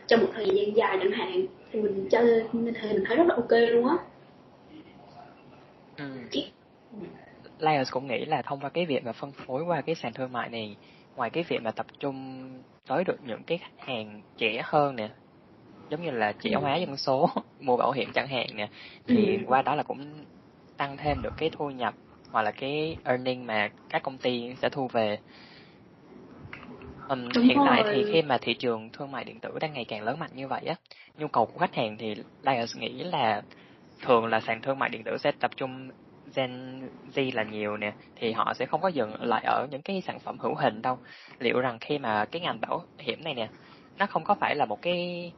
trong 0.07 0.19
một 0.19 0.29
thời 0.33 0.45
gian 0.45 0.75
dài 0.75 0.97
chẳng 1.01 1.11
hạn 1.11 1.45
thì 1.71 1.81
mình 1.81 2.07
cho 2.11 2.21
nên 2.21 2.47
thì 2.51 2.59
mình 2.59 2.73
thấy 3.07 3.17
rất 3.17 3.27
là 3.27 3.35
ok 3.35 3.51
luôn 3.51 3.87
á 3.87 3.95
ừ. 5.97 6.05
Lions 7.59 7.91
cũng 7.91 8.07
nghĩ 8.07 8.25
là 8.25 8.41
thông 8.41 8.59
qua 8.59 8.69
cái 8.69 8.85
việc 8.85 9.05
mà 9.05 9.11
phân 9.11 9.31
phối 9.31 9.63
qua 9.63 9.81
cái 9.81 9.95
sàn 9.95 10.13
thương 10.13 10.31
mại 10.31 10.49
này 10.49 10.75
ngoài 11.15 11.29
cái 11.29 11.43
việc 11.47 11.61
mà 11.61 11.71
tập 11.71 11.85
trung 11.99 12.49
tới 12.87 13.03
được 13.03 13.17
những 13.27 13.43
cái 13.43 13.57
khách 13.57 13.87
hàng 13.87 14.21
trẻ 14.37 14.61
hơn 14.65 14.95
nè 14.95 15.09
giống 15.89 16.03
như 16.03 16.11
là 16.11 16.31
trẻ 16.31 16.51
ừ. 16.51 16.59
hóa 16.59 16.75
dân 16.75 16.97
số 16.97 17.29
mua 17.59 17.77
bảo 17.77 17.91
hiểm 17.91 18.09
chẳng 18.13 18.27
hạn 18.27 18.47
nè 18.55 18.69
thì 19.07 19.37
ừ. 19.37 19.43
qua 19.47 19.61
đó 19.61 19.75
là 19.75 19.83
cũng 19.83 20.25
tăng 20.77 20.97
thêm 20.97 21.21
được 21.21 21.33
cái 21.37 21.49
thu 21.49 21.69
nhập 21.69 21.93
hoặc 22.31 22.41
là 22.41 22.51
cái 22.51 22.95
earning 23.03 23.47
mà 23.47 23.69
các 23.89 24.03
công 24.03 24.17
ty 24.17 24.55
sẽ 24.61 24.69
thu 24.69 24.87
về 24.87 25.17
Um, 27.09 27.29
hiện 27.43 27.57
rồi. 27.57 27.67
tại 27.69 27.83
thì 27.93 28.03
khi 28.11 28.21
mà 28.21 28.37
thị 28.37 28.53
trường 28.53 28.89
thương 28.89 29.11
mại 29.11 29.23
điện 29.23 29.39
tử 29.39 29.49
đang 29.61 29.73
ngày 29.73 29.85
càng 29.85 30.03
lớn 30.03 30.19
mạnh 30.19 30.31
như 30.33 30.47
vậy 30.47 30.61
á, 30.65 30.75
nhu 31.17 31.27
cầu 31.27 31.45
của 31.45 31.59
khách 31.59 31.75
hàng 31.75 31.97
thì 31.97 32.15
Lions 32.41 32.77
nghĩ 32.77 33.03
là 33.03 33.41
thường 34.01 34.25
là 34.25 34.39
sàn 34.39 34.61
thương 34.61 34.79
mại 34.79 34.89
điện 34.89 35.01
tử 35.05 35.17
sẽ 35.17 35.31
tập 35.31 35.51
trung 35.57 35.89
Gen 36.35 36.81
Z 37.13 37.31
là 37.33 37.43
nhiều 37.43 37.77
nè, 37.77 37.93
thì 38.15 38.31
họ 38.31 38.53
sẽ 38.55 38.65
không 38.65 38.81
có 38.81 38.87
dừng 38.87 39.23
lại 39.23 39.43
ở 39.45 39.67
những 39.71 39.81
cái 39.81 40.01
sản 40.01 40.19
phẩm 40.19 40.37
hữu 40.39 40.55
hình 40.55 40.81
đâu. 40.81 40.97
Liệu 41.39 41.59
rằng 41.59 41.77
khi 41.81 41.97
mà 41.97 42.25
cái 42.25 42.41
ngành 42.41 42.61
bảo 42.61 42.85
hiểm 42.97 43.23
này 43.23 43.33
nè, 43.33 43.49
nó 43.99 44.05
không 44.05 44.23
có 44.23 44.35
phải 44.35 44.55
là 44.55 44.65
một 44.65 44.81
cái 44.81 45.31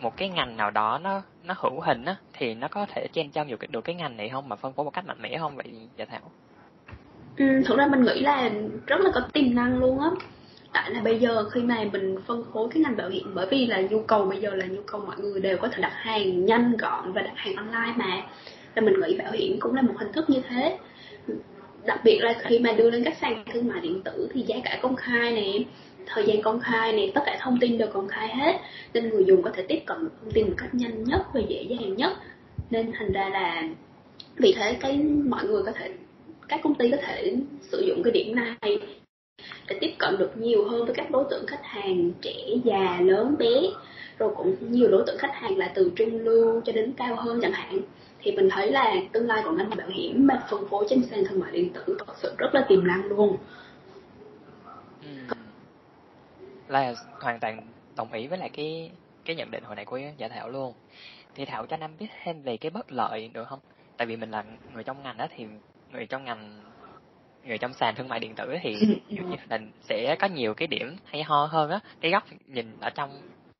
một 0.00 0.16
cái 0.16 0.28
ngành 0.28 0.56
nào 0.56 0.70
đó 0.70 0.98
nó 1.02 1.22
nó 1.42 1.54
hữu 1.58 1.80
hình 1.80 2.04
á 2.04 2.16
thì 2.32 2.54
nó 2.54 2.68
có 2.68 2.86
thể 2.86 3.06
chen 3.12 3.30
trong 3.30 3.48
được 3.48 3.70
được 3.70 3.80
cái 3.80 3.94
ngành 3.94 4.16
này 4.16 4.28
không 4.28 4.48
mà 4.48 4.56
phân 4.56 4.72
phối 4.72 4.84
một 4.84 4.90
cách 4.90 5.06
mạnh 5.06 5.22
mẽ 5.22 5.38
không 5.38 5.56
vậy 5.56 5.88
dạ 5.96 6.04
thảo 6.04 6.32
ừ, 7.36 7.62
thực 7.66 7.78
ra 7.78 7.86
mình 7.86 8.02
nghĩ 8.02 8.20
là 8.20 8.50
rất 8.86 9.00
là 9.00 9.10
có 9.14 9.20
tiềm 9.32 9.54
năng 9.54 9.78
luôn 9.78 10.00
á 10.00 10.10
tại 10.72 10.90
là 10.90 11.00
bây 11.00 11.18
giờ 11.18 11.50
khi 11.50 11.62
mà 11.62 11.84
mình 11.92 12.16
phân 12.26 12.44
phối 12.52 12.68
cái 12.70 12.82
ngành 12.82 12.96
bảo 12.96 13.08
hiểm, 13.08 13.30
bởi 13.34 13.46
vì 13.50 13.66
là 13.66 13.80
nhu 13.80 14.02
cầu 14.02 14.24
bây 14.24 14.40
giờ 14.40 14.50
là 14.54 14.66
nhu 14.66 14.82
cầu 14.86 15.00
mọi 15.06 15.16
người 15.18 15.40
đều 15.40 15.56
có 15.56 15.68
thể 15.68 15.82
đặt 15.82 15.92
hàng 15.94 16.44
nhanh, 16.44 16.76
gọn 16.76 17.12
và 17.12 17.22
đặt 17.22 17.32
hàng 17.36 17.56
online 17.56 17.94
mà. 17.96 18.22
Là 18.74 18.82
mình 18.82 18.94
nghĩ 19.00 19.18
bảo 19.18 19.32
hiểm 19.32 19.60
cũng 19.60 19.74
là 19.74 19.82
một 19.82 19.94
hình 19.98 20.12
thức 20.12 20.30
như 20.30 20.40
thế. 20.48 20.78
Đặc 21.84 22.00
biệt 22.04 22.18
là 22.22 22.34
khi 22.42 22.58
mà 22.58 22.72
đưa 22.72 22.90
lên 22.90 23.04
các 23.04 23.16
sàn 23.20 23.44
thương 23.52 23.68
mại 23.68 23.80
điện 23.80 24.02
tử 24.04 24.28
thì 24.34 24.42
giá 24.42 24.56
cả 24.64 24.78
công 24.82 24.96
khai 24.96 25.32
này 25.32 25.66
thời 26.06 26.24
gian 26.26 26.42
công 26.42 26.60
khai 26.60 26.92
này 26.92 27.12
tất 27.14 27.20
cả 27.26 27.38
thông 27.40 27.58
tin 27.60 27.78
đều 27.78 27.88
công 27.92 28.08
khai 28.08 28.28
hết. 28.28 28.56
Nên 28.94 29.08
người 29.08 29.24
dùng 29.24 29.42
có 29.42 29.50
thể 29.54 29.62
tiếp 29.68 29.80
cận 29.86 29.98
thông 29.98 30.32
tin 30.32 30.46
một 30.46 30.54
cách 30.56 30.74
nhanh 30.74 31.04
nhất 31.04 31.22
và 31.34 31.40
dễ 31.48 31.62
dàng 31.62 31.96
nhất. 31.96 32.12
Nên 32.70 32.92
thành 32.92 33.12
ra 33.12 33.28
là 33.28 33.62
vì 34.36 34.54
thế 34.56 34.76
cái 34.80 34.96
mọi 35.24 35.44
người 35.44 35.62
có 35.62 35.72
thể, 35.72 35.90
các 36.48 36.60
công 36.62 36.74
ty 36.74 36.90
có 36.90 36.96
thể 37.06 37.36
sử 37.60 37.84
dụng 37.86 38.02
cái 38.04 38.12
điểm 38.12 38.34
này 38.34 38.78
để 39.68 39.78
tiếp 39.80 39.94
cận 39.98 40.18
được 40.18 40.36
nhiều 40.36 40.68
hơn 40.68 40.84
với 40.84 40.94
các 40.94 41.10
đối 41.10 41.24
tượng 41.30 41.46
khách 41.46 41.64
hàng 41.64 42.10
trẻ, 42.20 42.34
già, 42.64 43.00
lớn, 43.00 43.36
bé. 43.38 43.60
Rồi 44.18 44.32
cũng 44.36 44.56
nhiều 44.60 44.90
đối 44.90 45.02
tượng 45.06 45.18
khách 45.18 45.34
hàng 45.34 45.56
là 45.56 45.72
từ 45.74 45.92
trung 45.96 46.18
lưu 46.18 46.60
cho 46.64 46.72
đến 46.72 46.92
cao 46.96 47.16
hơn 47.16 47.40
chẳng 47.42 47.52
hạn. 47.52 47.80
Thì 48.20 48.32
mình 48.32 48.48
thấy 48.50 48.72
là 48.72 48.94
tương 49.12 49.26
lai 49.26 49.42
của 49.44 49.50
ngành 49.50 49.70
bảo 49.76 49.88
hiểm 49.88 50.26
mà 50.26 50.46
phân 50.50 50.68
phối 50.68 50.86
trên 50.90 51.02
sàn 51.02 51.24
thương 51.24 51.40
mại 51.40 51.52
điện 51.52 51.72
tử 51.72 51.96
thật 51.98 52.14
sự 52.16 52.34
rất 52.38 52.54
là 52.54 52.66
tiềm 52.68 52.86
năng 52.86 53.04
luôn. 53.04 53.36
Ừ. 55.02 55.34
là 56.68 56.94
hoàn 57.20 57.40
toàn 57.40 57.60
đồng 57.96 58.12
ý 58.12 58.26
với 58.26 58.38
lại 58.38 58.50
cái 58.52 58.90
cái 59.24 59.36
nhận 59.36 59.50
định 59.50 59.64
hồi 59.64 59.76
nãy 59.76 59.84
của 59.84 60.00
giả 60.16 60.28
thảo 60.28 60.48
luôn. 60.48 60.74
Thì 61.34 61.44
thảo 61.44 61.66
cho 61.66 61.76
năm 61.76 61.90
biết 61.98 62.06
thêm 62.24 62.42
về 62.42 62.56
cái 62.56 62.70
bất 62.70 62.92
lợi 62.92 63.30
được 63.34 63.44
không? 63.44 63.60
Tại 63.96 64.06
vì 64.06 64.16
mình 64.16 64.30
là 64.30 64.44
người 64.74 64.84
trong 64.84 65.02
ngành 65.02 65.16
đó 65.16 65.26
thì 65.36 65.46
người 65.92 66.06
trong 66.06 66.24
ngành 66.24 66.60
người 67.48 67.58
trong 67.58 67.72
sàn 67.72 67.94
thương 67.94 68.08
mại 68.08 68.20
điện 68.20 68.34
tử 68.34 68.44
thì 68.62 68.74
như 69.08 69.22
là 69.50 69.58
sẽ 69.80 70.16
có 70.18 70.26
nhiều 70.26 70.54
cái 70.54 70.68
điểm 70.68 70.96
hay 71.04 71.22
ho 71.22 71.48
hơn 71.50 71.70
á. 71.70 71.80
Cái 72.00 72.10
góc 72.10 72.24
nhìn 72.46 72.66
ở 72.80 72.90
trong 72.90 73.10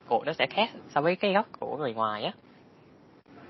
cuộc 0.08 0.26
nó 0.26 0.32
sẽ 0.32 0.46
khác 0.46 0.70
so 0.94 1.00
với 1.00 1.16
cái 1.16 1.32
góc 1.32 1.46
của 1.60 1.76
người 1.76 1.92
ngoài 1.92 2.24
á. 2.24 2.32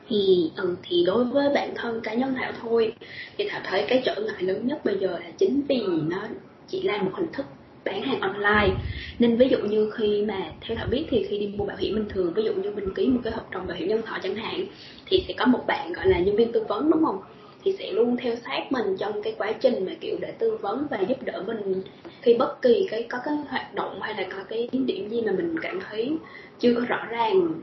Thì 0.08 0.50
ừ, 0.56 0.76
thì 0.82 1.04
đối 1.06 1.24
với 1.24 1.48
bản 1.54 1.72
thân 1.74 2.00
cá 2.00 2.14
nhân 2.14 2.34
thảo 2.34 2.52
thôi 2.62 2.92
thì 3.36 3.48
thảo 3.48 3.60
thấy 3.64 3.86
cái 3.88 4.02
trở 4.04 4.14
ngại 4.14 4.42
lớn 4.42 4.66
nhất 4.66 4.84
bây 4.84 4.98
giờ 4.98 5.18
là 5.18 5.30
chính 5.38 5.62
vì 5.68 5.82
nó 5.86 6.22
chỉ 6.68 6.82
là 6.82 7.02
một 7.02 7.10
hình 7.14 7.32
thức 7.32 7.46
bán 7.84 8.02
hàng 8.02 8.20
online. 8.20 8.76
Nên 9.18 9.36
ví 9.36 9.48
dụ 9.48 9.58
như 9.58 9.90
khi 9.96 10.24
mà 10.28 10.52
theo 10.60 10.76
thảo 10.76 10.86
biết 10.86 11.06
thì 11.10 11.26
khi 11.30 11.38
đi 11.38 11.46
mua 11.46 11.64
bảo 11.64 11.76
hiểm 11.76 11.94
bình 11.94 12.08
thường 12.08 12.32
ví 12.34 12.42
dụ 12.42 12.54
như 12.54 12.70
mình 12.70 12.94
ký 12.94 13.08
một 13.08 13.20
cái 13.24 13.32
hợp 13.32 13.50
đồng 13.50 13.66
bảo 13.66 13.76
hiểm 13.76 13.88
nhân 13.88 14.02
thọ 14.06 14.18
chẳng 14.22 14.34
hạn 14.34 14.66
thì 15.06 15.24
sẽ 15.28 15.34
có 15.38 15.46
một 15.46 15.64
bạn 15.66 15.92
gọi 15.92 16.06
là 16.06 16.18
nhân 16.18 16.36
viên 16.36 16.52
tư 16.52 16.64
vấn 16.68 16.90
đúng 16.90 17.04
không 17.04 17.20
thì 17.64 17.76
sẽ 17.78 17.92
luôn 17.92 18.16
theo 18.16 18.36
sát 18.36 18.72
mình 18.72 18.96
trong 18.98 19.22
cái 19.22 19.34
quá 19.38 19.52
trình 19.52 19.86
mà 19.86 19.92
kiểu 20.00 20.16
để 20.20 20.32
tư 20.38 20.56
vấn 20.60 20.86
và 20.90 20.98
giúp 21.08 21.22
đỡ 21.22 21.42
mình 21.46 21.82
khi 22.22 22.34
bất 22.34 22.62
kỳ 22.62 22.86
cái 22.90 23.06
có 23.10 23.18
cái 23.24 23.34
hoạt 23.48 23.74
động 23.74 23.98
hay 24.00 24.14
là 24.14 24.28
có 24.30 24.44
cái 24.48 24.68
điểm 24.72 25.08
gì 25.08 25.20
mà 25.20 25.32
mình 25.32 25.54
cảm 25.62 25.80
thấy 25.90 26.16
chưa 26.58 26.74
có 26.74 26.80
rõ 26.88 27.06
ràng 27.10 27.60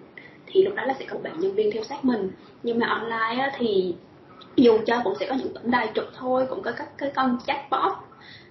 thì 0.48 0.64
lúc 0.64 0.76
đó 0.76 0.84
là 0.86 0.94
sẽ 1.00 1.06
có 1.06 1.18
bạn 1.18 1.40
nhân 1.40 1.54
viên 1.54 1.72
theo 1.72 1.84
sát 1.84 2.06
mình. 2.06 2.32
Nhưng 2.64 2.80
mà 2.80 2.88
online 2.88 3.44
á, 3.44 3.52
thì 3.58 3.96
dù 4.56 4.78
cho 4.86 5.02
cũng 5.04 5.14
sẽ 5.20 5.26
có 5.26 5.36
những 5.36 5.54
tổng 5.54 5.72
đài 5.72 5.90
trực 5.96 6.12
thôi 6.18 6.46
cũng 6.50 6.62
có 6.62 6.72
các 6.72 6.98
cái 6.98 7.12
con 7.16 7.38
chatbot 7.48 7.94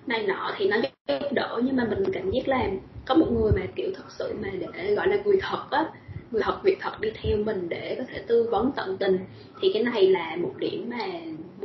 này 0.07 0.27
nọ 0.27 0.53
thì 0.57 0.69
nó 0.69 0.77
giúp 0.77 1.33
đỡ 1.33 1.61
nhưng 1.65 1.77
mà 1.77 1.85
mình 1.85 2.05
cảm 2.13 2.31
giác 2.31 2.49
là 2.49 2.69
có 3.07 3.15
một 3.15 3.27
người 3.33 3.53
mà 3.53 3.67
kiểu 3.77 3.91
thật 3.97 4.05
sự 4.09 4.35
mà 4.43 4.49
để 4.59 4.95
gọi 4.95 5.09
là 5.09 5.17
người 5.25 5.39
thật 5.41 5.65
á 5.71 5.87
người 6.31 6.43
thật 6.43 6.61
việc 6.63 6.79
thật 6.81 7.01
đi 7.01 7.11
theo 7.23 7.37
mình 7.37 7.69
để 7.69 7.95
có 7.99 8.05
thể 8.13 8.19
tư 8.27 8.49
vấn 8.51 8.73
tận 8.77 8.97
tình 8.97 9.19
thì 9.61 9.71
cái 9.75 9.83
này 9.83 10.07
là 10.07 10.37
một 10.37 10.53
điểm 10.59 10.91
mà 10.91 11.07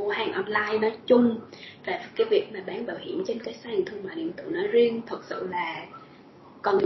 mua 0.00 0.08
hàng 0.08 0.32
online 0.32 0.78
nói 0.80 0.96
chung 1.06 1.38
và 1.86 2.00
cái 2.16 2.26
việc 2.30 2.52
mà 2.52 2.60
bán 2.66 2.86
bảo 2.86 2.96
hiểm 3.00 3.24
trên 3.26 3.38
cái 3.38 3.54
sàn 3.54 3.84
thương 3.86 4.04
mại 4.04 4.16
điện 4.16 4.32
tử 4.32 4.44
nói 4.50 4.66
riêng 4.66 5.00
thật 5.06 5.24
sự 5.24 5.48
là 5.50 5.86
còn 6.62 6.78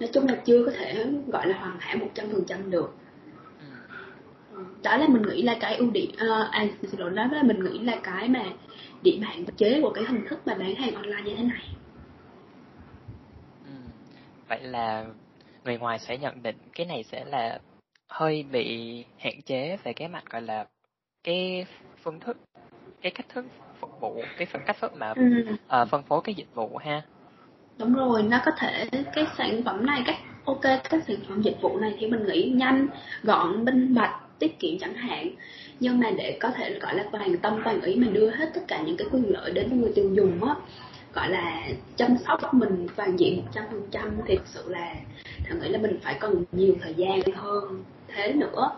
nói 0.00 0.10
chung 0.12 0.26
là 0.26 0.34
chưa 0.44 0.64
có 0.64 0.72
thể 0.78 1.06
gọi 1.26 1.48
là 1.48 1.58
hoàn 1.58 1.76
hảo 1.80 1.96
một 1.96 2.08
trăm 2.14 2.26
phần 2.32 2.44
trăm 2.46 2.70
được 2.70 2.94
đó 4.82 4.96
là 4.96 5.08
mình 5.08 5.22
nghĩ 5.22 5.42
là 5.42 5.56
cái 5.60 5.76
ưu 5.76 5.90
điểm 5.90 6.10
uh, 6.14 6.50
à 6.50 6.66
xin 6.82 7.00
lỗi 7.00 7.10
đó 7.10 7.26
là 7.32 7.42
mình 7.42 7.64
nghĩ 7.64 7.78
là 7.78 8.00
cái 8.02 8.28
mà 8.28 8.44
điểm 9.02 9.20
hạn 9.22 9.44
chế 9.56 9.80
của 9.82 9.90
cái 9.90 10.04
hình 10.04 10.26
thức 10.28 10.46
mà 10.46 10.54
bán 10.54 10.74
hàng 10.74 10.94
online 10.94 11.22
như 11.24 11.36
thế 11.36 11.44
này 11.44 11.68
ừ. 13.64 13.72
vậy 14.48 14.60
là 14.62 15.06
người 15.64 15.78
ngoài 15.78 15.98
sẽ 15.98 16.18
nhận 16.18 16.42
định 16.42 16.56
cái 16.72 16.86
này 16.86 17.02
sẽ 17.02 17.24
là 17.24 17.58
hơi 18.08 18.44
bị 18.52 19.04
hạn 19.18 19.42
chế 19.42 19.76
về 19.84 19.92
cái 19.92 20.08
mặt 20.08 20.24
gọi 20.30 20.42
là 20.42 20.66
cái 21.24 21.66
phương 22.02 22.20
thức 22.20 22.36
cái 23.02 23.12
cách 23.12 23.26
thức 23.34 23.44
phục 23.80 24.00
vụ 24.00 24.22
cái 24.36 24.46
phần 24.46 24.62
cách 24.66 24.76
thức 24.80 24.92
mà 24.96 25.12
ừ. 25.16 25.22
uh, 25.82 25.88
phân 25.88 26.02
phối 26.02 26.20
cái 26.24 26.34
dịch 26.34 26.54
vụ 26.54 26.76
ha. 26.76 27.02
Đúng 27.78 27.94
rồi 27.94 28.22
nó 28.22 28.40
có 28.44 28.52
thể 28.58 28.88
cái 29.14 29.26
sản 29.38 29.62
phẩm 29.64 29.86
này 29.86 30.02
các 30.06 30.16
ok 30.44 30.62
các 30.62 31.02
sản 31.06 31.16
phẩm 31.28 31.42
dịch 31.42 31.56
vụ 31.60 31.78
này 31.78 31.94
thì 31.98 32.06
mình 32.06 32.26
nghĩ 32.26 32.52
nhanh 32.54 32.88
gọn 33.22 33.64
minh 33.64 33.94
bạch 33.94 34.20
tiết 34.38 34.58
kiệm 34.58 34.78
chẳng 34.78 34.94
hạn. 34.94 35.30
Nhưng 35.80 36.00
mà 36.00 36.10
để 36.10 36.38
có 36.40 36.50
thể 36.50 36.78
gọi 36.78 36.94
là 36.94 37.04
toàn 37.12 37.38
tâm 37.38 37.60
toàn 37.64 37.80
ý 37.80 37.96
mà 37.96 38.06
đưa 38.12 38.30
hết 38.30 38.50
tất 38.54 38.60
cả 38.68 38.82
những 38.82 38.96
cái 38.96 39.06
quyền 39.12 39.32
lợi 39.32 39.50
đến 39.50 39.80
người 39.80 39.92
tiêu 39.94 40.10
dùng 40.14 40.44
á 40.44 40.54
gọi 41.14 41.30
là 41.30 41.68
chăm 41.96 42.16
sóc 42.26 42.54
mình 42.54 42.86
toàn 42.96 43.18
diện 43.18 43.36
một 43.36 43.50
trăm 43.52 43.64
phần 43.70 43.88
trăm 43.90 44.16
thì 44.26 44.36
thực 44.36 44.46
sự 44.46 44.64
là 44.68 44.94
thằng 45.44 45.60
nghĩ 45.60 45.68
là 45.68 45.78
mình 45.78 45.98
phải 46.02 46.16
cần 46.20 46.44
nhiều 46.52 46.74
thời 46.82 46.94
gian 46.94 47.20
hơn 47.34 47.84
thế 48.08 48.32
nữa 48.32 48.70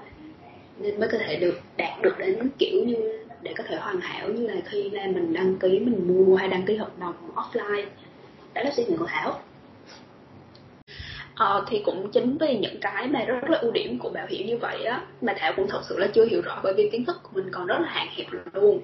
nên 0.82 1.00
mới 1.00 1.08
có 1.08 1.18
thể 1.18 1.36
được 1.36 1.60
đạt 1.76 2.02
được 2.02 2.18
đến 2.18 2.48
kiểu 2.58 2.84
như 2.84 2.96
để 3.42 3.54
có 3.56 3.64
thể 3.68 3.76
hoàn 3.76 4.00
hảo 4.00 4.28
như 4.28 4.46
là 4.46 4.54
khi 4.64 4.90
là 4.90 5.06
mình 5.06 5.32
đăng 5.32 5.58
ký 5.58 5.68
mình 5.68 6.08
mua 6.08 6.36
hay 6.36 6.48
đăng 6.48 6.64
ký 6.66 6.76
hợp 6.76 6.98
đồng 6.98 7.14
offline. 7.34 7.86
Đó 8.54 8.62
là 8.62 8.70
suy 8.70 8.84
nghĩ 8.84 8.96
của 8.98 9.06
thảo. 9.08 9.40
Ờ, 11.34 11.64
thì 11.68 11.82
cũng 11.84 12.10
chính 12.12 12.38
vì 12.38 12.58
những 12.58 12.80
cái 12.80 13.08
mà 13.08 13.24
rất 13.24 13.50
là 13.50 13.58
ưu 13.58 13.72
điểm 13.72 13.98
của 13.98 14.10
bảo 14.10 14.26
hiểm 14.28 14.46
như 14.46 14.58
vậy 14.58 14.84
á 14.84 15.06
mà 15.20 15.34
thảo 15.38 15.52
cũng 15.56 15.68
thật 15.68 15.80
sự 15.88 15.98
là 15.98 16.06
chưa 16.06 16.24
hiểu 16.24 16.40
rõ 16.44 16.60
bởi 16.62 16.74
vì 16.76 16.88
kiến 16.92 17.04
thức 17.04 17.16
của 17.22 17.30
mình 17.32 17.48
còn 17.52 17.66
rất 17.66 17.78
là 17.80 17.88
hạn 17.88 18.08
hẹp 18.16 18.26
luôn. 18.52 18.80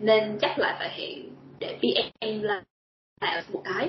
Nên 0.00 0.38
chắc 0.40 0.58
là 0.58 0.76
phải 0.78 0.90
hiện 0.92 1.30
để 1.58 1.78
pm 1.80 2.42
là 2.42 2.62
một 3.52 3.62
cái. 3.64 3.88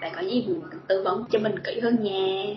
Và 0.00 0.10
có 0.16 0.20
gì 0.20 0.44
mình 0.46 0.60
tư 0.88 1.02
vấn 1.02 1.24
cho 1.30 1.38
mình 1.38 1.54
kỹ 1.64 1.80
hơn 1.80 1.96
nha. 2.02 2.54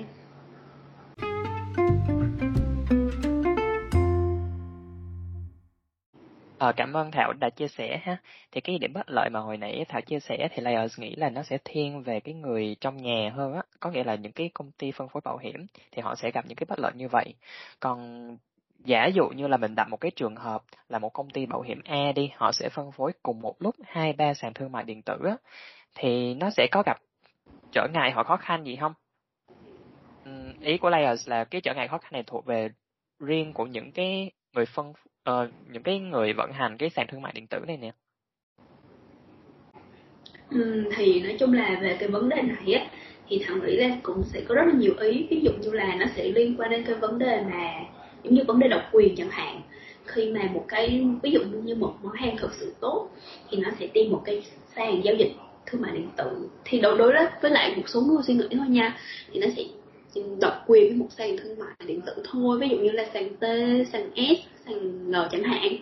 Ờ, 6.65 6.72
cảm 6.72 6.98
ơn 6.98 7.12
Thảo 7.12 7.34
đã 7.34 7.50
chia 7.50 7.67
sẻ 7.67 8.00
ha. 8.03 8.17
Thì 8.51 8.62
cái 8.62 8.77
điểm 8.77 8.93
bất 8.93 9.10
lợi 9.10 9.29
mà 9.29 9.39
hồi 9.39 9.57
nãy 9.57 9.86
Thảo 9.89 10.01
chia 10.01 10.19
sẻ 10.19 10.48
thì 10.51 10.62
Layers 10.62 11.00
nghĩ 11.00 11.15
là 11.15 11.29
nó 11.29 11.43
sẽ 11.43 11.57
thiên 11.65 12.03
về 12.03 12.19
cái 12.19 12.34
người 12.34 12.75
trong 12.81 12.98
nhà 12.98 13.31
hơn 13.36 13.53
á. 13.53 13.62
Có 13.79 13.91
nghĩa 13.91 14.03
là 14.03 14.15
những 14.15 14.31
cái 14.31 14.50
công 14.53 14.72
ty 14.72 14.91
phân 14.91 15.10
phối 15.10 15.22
bảo 15.25 15.38
hiểm 15.38 15.65
thì 15.91 16.01
họ 16.01 16.15
sẽ 16.15 16.31
gặp 16.31 16.45
những 16.48 16.55
cái 16.55 16.65
bất 16.69 16.79
lợi 16.79 16.91
như 16.95 17.07
vậy. 17.07 17.34
Còn 17.79 18.27
giả 18.86 19.05
dụ 19.05 19.27
như 19.27 19.48
là 19.48 19.57
mình 19.57 19.75
đặt 19.75 19.89
một 19.89 19.98
cái 19.98 20.12
trường 20.12 20.36
hợp 20.36 20.63
là 20.89 21.00
một 21.00 21.10
công 21.10 21.29
ty 21.29 21.45
bảo 21.45 21.62
hiểm 21.62 21.81
A 21.86 22.12
đi, 22.15 22.31
họ 22.36 22.51
sẽ 22.51 22.69
phân 22.69 22.91
phối 22.91 23.12
cùng 23.24 23.41
một 23.41 23.55
lúc 23.60 23.75
hai 23.84 24.13
ba 24.13 24.34
sàn 24.34 24.53
thương 24.53 24.72
mại 24.72 24.84
điện 24.84 25.01
tử 25.01 25.17
á, 25.25 25.38
thì 25.95 26.34
nó 26.34 26.50
sẽ 26.50 26.67
có 26.72 26.84
gặp 26.86 26.98
trở 27.72 27.88
ngại 27.93 28.12
hoặc 28.12 28.27
khó 28.27 28.38
khăn 28.38 28.63
gì 28.63 28.75
không? 28.75 28.93
Ừ, 30.25 30.31
ý 30.62 30.77
của 30.77 30.89
Layers 30.89 31.29
là 31.29 31.43
cái 31.43 31.62
trở 31.62 31.74
ngại 31.74 31.88
khó 31.88 31.98
khăn 31.98 32.13
này 32.13 32.24
thuộc 32.27 32.45
về 32.45 32.69
riêng 33.19 33.53
của 33.53 33.65
những 33.65 33.91
cái 33.91 34.31
người 34.53 34.65
phân 34.65 34.93
uh, 35.29 35.50
những 35.72 35.84
cái 35.84 36.00
người 36.00 36.34
vận 36.34 36.51
hành 36.51 36.77
cái 36.77 36.89
sàn 36.89 37.08
thương 37.08 37.22
mại 37.22 37.34
điện 37.36 37.48
tử 37.48 37.60
này 37.67 37.77
nè. 37.77 37.91
Ừ, 40.50 40.84
thì 40.96 41.22
nói 41.22 41.36
chung 41.39 41.53
là 41.53 41.79
về 41.82 41.98
cái 42.00 42.10
vấn 42.10 42.29
đề 42.29 42.41
này 42.41 42.74
á 42.74 42.88
thì 43.27 43.44
thằng 43.46 43.65
nghĩ 43.65 43.75
là 43.75 43.98
cũng 44.03 44.24
sẽ 44.24 44.41
có 44.48 44.55
rất 44.55 44.63
là 44.65 44.74
nhiều 44.74 44.94
ý. 45.00 45.27
Ví 45.29 45.41
dụ 45.44 45.51
như 45.51 45.72
là 45.72 45.96
nó 45.96 46.05
sẽ 46.15 46.24
liên 46.24 46.55
quan 46.58 46.70
đến 46.70 46.84
cái 46.86 46.96
vấn 46.96 47.20
đề 47.20 47.41
mà 47.41 47.74
giống 48.24 48.34
như 48.34 48.44
vấn 48.48 48.60
đề 48.60 48.67
độc 48.67 48.82
quyền 48.91 49.15
chẳng 49.15 49.29
hạn. 49.29 49.62
Khi 50.05 50.32
mà 50.32 50.50
một 50.53 50.65
cái 50.67 51.05
ví 51.24 51.32
dụ 51.32 51.39
như 51.44 51.75
một 51.75 51.96
món 52.03 52.13
hàng 52.13 52.38
thực 52.38 52.53
sự 52.53 52.75
tốt 52.79 53.10
thì 53.50 53.58
nó 53.58 53.70
sẽ 53.79 53.88
tìm 53.88 54.12
một 54.12 54.22
cái 54.25 54.44
sàn 54.75 55.01
giao 55.03 55.15
dịch 55.15 55.32
thương 55.65 55.82
mại 55.82 55.91
điện 55.91 56.10
tử. 56.17 56.50
Thì 56.65 56.79
đối 56.79 56.98
đối 56.98 57.13
với 57.41 57.51
lại 57.51 57.74
một 57.75 57.84
số 57.89 58.01
người 58.01 58.24
suy 58.24 58.34
nghĩ 58.34 58.48
thôi 58.51 58.67
nha 58.67 58.98
thì 59.34 59.39
nó 59.39 59.48
sẽ 59.55 59.63
độc 60.41 60.63
quyền 60.67 60.88
với 60.88 60.98
một 60.98 61.07
sàn 61.17 61.38
thương 61.38 61.60
mại 61.60 61.88
điện 61.88 62.01
tử 62.01 62.13
thôi 62.31 62.60
ví 62.60 62.67
dụ 62.69 62.77
như 62.77 62.91
là 62.91 63.05
sàn 63.13 63.29
T, 63.36 63.43
sàn 63.91 64.10
S, 64.15 64.65
sàn 64.65 65.12
N 65.12 65.13
chẳng 65.31 65.43
hạn. 65.43 65.75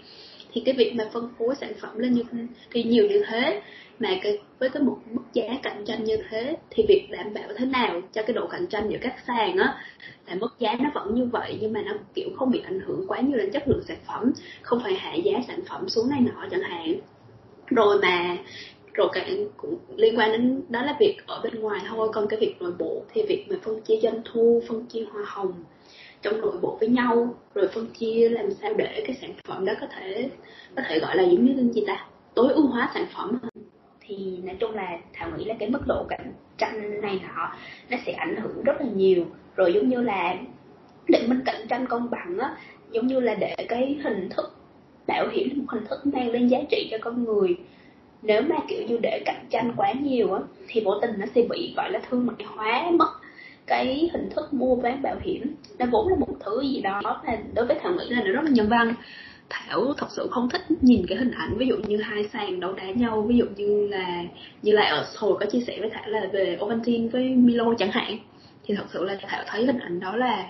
Thì 0.52 0.62
cái 0.66 0.76
việc 0.76 0.94
mà 0.96 1.04
phân 1.14 1.30
phối 1.40 1.56
sản 1.56 1.74
phẩm 1.82 1.98
lên 1.98 2.14
như 2.14 2.24
thì 2.72 2.84
nhiều 2.84 3.08
như 3.08 3.24
thế 3.28 3.62
mà 4.00 4.10
cái 4.24 4.40
với 4.60 4.70
cái 4.70 4.84
một 4.84 4.98
mức 5.12 5.22
giá 5.34 5.44
cạnh 5.64 5.86
tranh 5.86 6.04
như 6.04 6.18
thế 6.30 6.58
thì 6.70 6.86
việc 6.88 7.08
đảm 7.12 7.34
bảo 7.34 7.44
thế 7.58 7.66
nào 7.66 8.02
cho 8.14 8.24
cái 8.24 8.34
độ 8.34 8.48
cạnh 8.48 8.68
tranh 8.68 8.90
giữa 8.90 8.98
các 9.02 9.16
sàn 9.28 9.58
á 9.58 9.78
là 10.28 10.36
mức 10.36 10.56
giá 10.60 10.76
nó 10.80 10.90
vẫn 10.94 11.16
như 11.16 11.26
vậy 11.26 11.58
nhưng 11.62 11.74
mà 11.74 11.82
nó 11.82 11.94
kiểu 12.14 12.30
không 12.36 12.52
bị 12.52 12.62
ảnh 12.66 12.80
hưởng 12.80 13.06
quá 13.08 13.20
nhiều 13.20 13.38
đến 13.38 13.52
chất 13.52 13.68
lượng 13.68 13.84
sản 13.88 13.98
phẩm 14.08 14.32
không 14.62 14.80
phải 14.84 14.94
hạ 14.94 15.14
giá 15.14 15.34
sản 15.48 15.60
phẩm 15.70 15.90
xuống 15.90 16.10
này 16.10 16.20
nọ 16.22 16.48
chẳng 16.52 16.62
hạn. 16.62 16.96
Rồi 17.68 18.00
mà 18.02 18.38
rồi 18.94 19.10
cái 19.14 19.48
cũng 19.58 19.78
liên 19.96 20.18
quan 20.18 20.32
đến, 20.32 20.62
đó 20.70 20.82
là 20.82 20.98
việc 21.00 21.18
ở 21.26 21.42
bên 21.44 21.60
ngoài 21.60 21.82
thôi. 21.88 22.10
Còn 22.14 22.28
cái 22.28 22.40
việc 22.40 22.56
nội 22.60 22.72
bộ 22.80 23.04
thì 23.14 23.22
việc 23.28 23.46
mà 23.50 23.56
phân 23.64 23.82
chia 23.82 24.00
doanh 24.02 24.22
thu, 24.26 24.62
phân 24.68 24.86
chia 24.86 25.04
hoa 25.12 25.24
hồng 25.26 25.54
trong 26.22 26.42
nội 26.42 26.58
bộ 26.62 26.78
với 26.80 26.90
nhau, 26.90 27.36
rồi 27.56 27.68
phân 27.68 27.86
chia 27.86 28.30
làm 28.30 28.52
sao 28.52 28.74
để 28.74 29.04
cái 29.08 29.16
sản 29.22 29.34
phẩm 29.48 29.66
đó 29.66 29.74
có 29.82 29.88
thể 29.88 30.30
có 30.76 30.84
thể 30.88 31.00
gọi 31.00 31.18
là 31.18 31.24
giống 31.24 31.46
như 31.46 31.72
gì 31.74 31.84
ta? 31.88 32.08
Tối 32.34 32.54
ưu 32.54 32.68
hóa 32.68 32.92
sản 32.94 33.06
phẩm. 33.16 33.40
Thì 34.02 34.38
nói 34.44 34.56
chung 34.60 34.72
là 34.72 34.98
thảo 35.14 35.32
nghĩ 35.38 35.46
là 35.46 35.56
cái 35.60 35.70
mức 35.70 35.82
độ 35.88 36.06
cạnh 36.10 36.34
tranh 36.58 37.02
này 37.02 37.20
nọ, 37.24 37.52
nó 37.90 37.98
sẽ 38.06 38.12
ảnh 38.12 38.36
hưởng 38.36 38.64
rất 38.64 38.82
là 38.82 38.88
nhiều. 38.96 39.26
Rồi 39.56 39.74
giống 39.74 39.90
như 39.90 40.02
là 40.02 40.38
để 41.08 41.26
mình 41.28 41.42
cạnh 41.46 41.68
tranh 41.70 41.88
công 41.88 42.10
bằng 42.10 42.38
á, 42.40 42.56
giống 42.92 43.08
như 43.08 43.20
là 43.20 43.36
để 43.36 43.56
cái 43.70 44.00
hình 44.04 44.30
thức, 44.30 44.56
bảo 45.08 45.28
hiểm 45.32 45.50
một 45.56 45.66
hình 45.68 45.86
thức 45.90 46.06
mang 46.06 46.32
lên 46.32 46.48
giá 46.48 46.60
trị 46.70 46.88
cho 46.92 46.98
con 47.02 47.24
người 47.24 47.58
nếu 48.24 48.42
mà, 48.42 48.56
kiểu 48.68 48.84
như, 48.88 48.98
để 49.02 49.22
cạnh 49.26 49.46
tranh 49.50 49.74
quá 49.78 49.94
nhiều 50.02 50.34
á, 50.34 50.42
thì 50.68 50.82
vô 50.82 51.00
tình 51.02 51.12
nó 51.18 51.26
sẽ 51.36 51.42
bị, 51.50 51.74
gọi 51.78 51.92
là, 51.92 52.00
thương 52.10 52.26
mại 52.26 52.46
hóa 52.46 52.92
mất 52.92 53.10
cái 53.66 54.10
hình 54.14 54.30
thức 54.30 54.54
mua 54.54 54.76
bán 54.76 55.02
bảo 55.02 55.16
hiểm. 55.22 55.56
Nó 55.80 55.86
vốn 55.92 56.08
là 56.08 56.16
một 56.16 56.28
thứ 56.46 56.62
gì 56.62 56.82
đó 56.82 57.02
mà 57.04 57.38
đối 57.54 57.66
với 57.66 57.80
thảo 57.82 57.94
nghĩ 57.94 58.10
là 58.10 58.24
nó 58.24 58.32
rất 58.32 58.44
là 58.44 58.50
nhân 58.50 58.70
văn. 58.70 58.94
Thảo 59.50 59.94
thật 59.98 60.08
sự 60.10 60.28
không 60.32 60.50
thích 60.50 60.62
nhìn 60.82 61.06
cái 61.08 61.18
hình 61.18 61.32
ảnh, 61.32 61.58
ví 61.58 61.68
dụ 61.68 61.78
như 61.78 61.98
hai 61.98 62.30
sàn 62.34 62.60
đấu 62.60 62.74
đá 62.74 62.86
nhau, 62.86 63.22
ví 63.22 63.38
dụ 63.38 63.46
như 63.56 63.88
là 63.88 64.24
như 64.62 64.72
là 64.72 64.84
ở 64.84 65.06
hồi 65.18 65.38
có 65.40 65.46
chia 65.46 65.60
sẻ 65.68 65.78
với 65.80 65.90
thảo 65.90 66.08
là 66.08 66.28
về 66.34 66.58
Ovaltine 66.62 67.08
với 67.08 67.30
Milo 67.30 67.74
chẳng 67.78 67.92
hạn, 67.92 68.18
thì 68.66 68.76
thật 68.76 68.86
sự 68.94 69.04
là 69.04 69.18
thảo 69.22 69.44
thấy 69.48 69.66
hình 69.66 69.80
ảnh 69.80 70.00
đó 70.00 70.16
là 70.16 70.50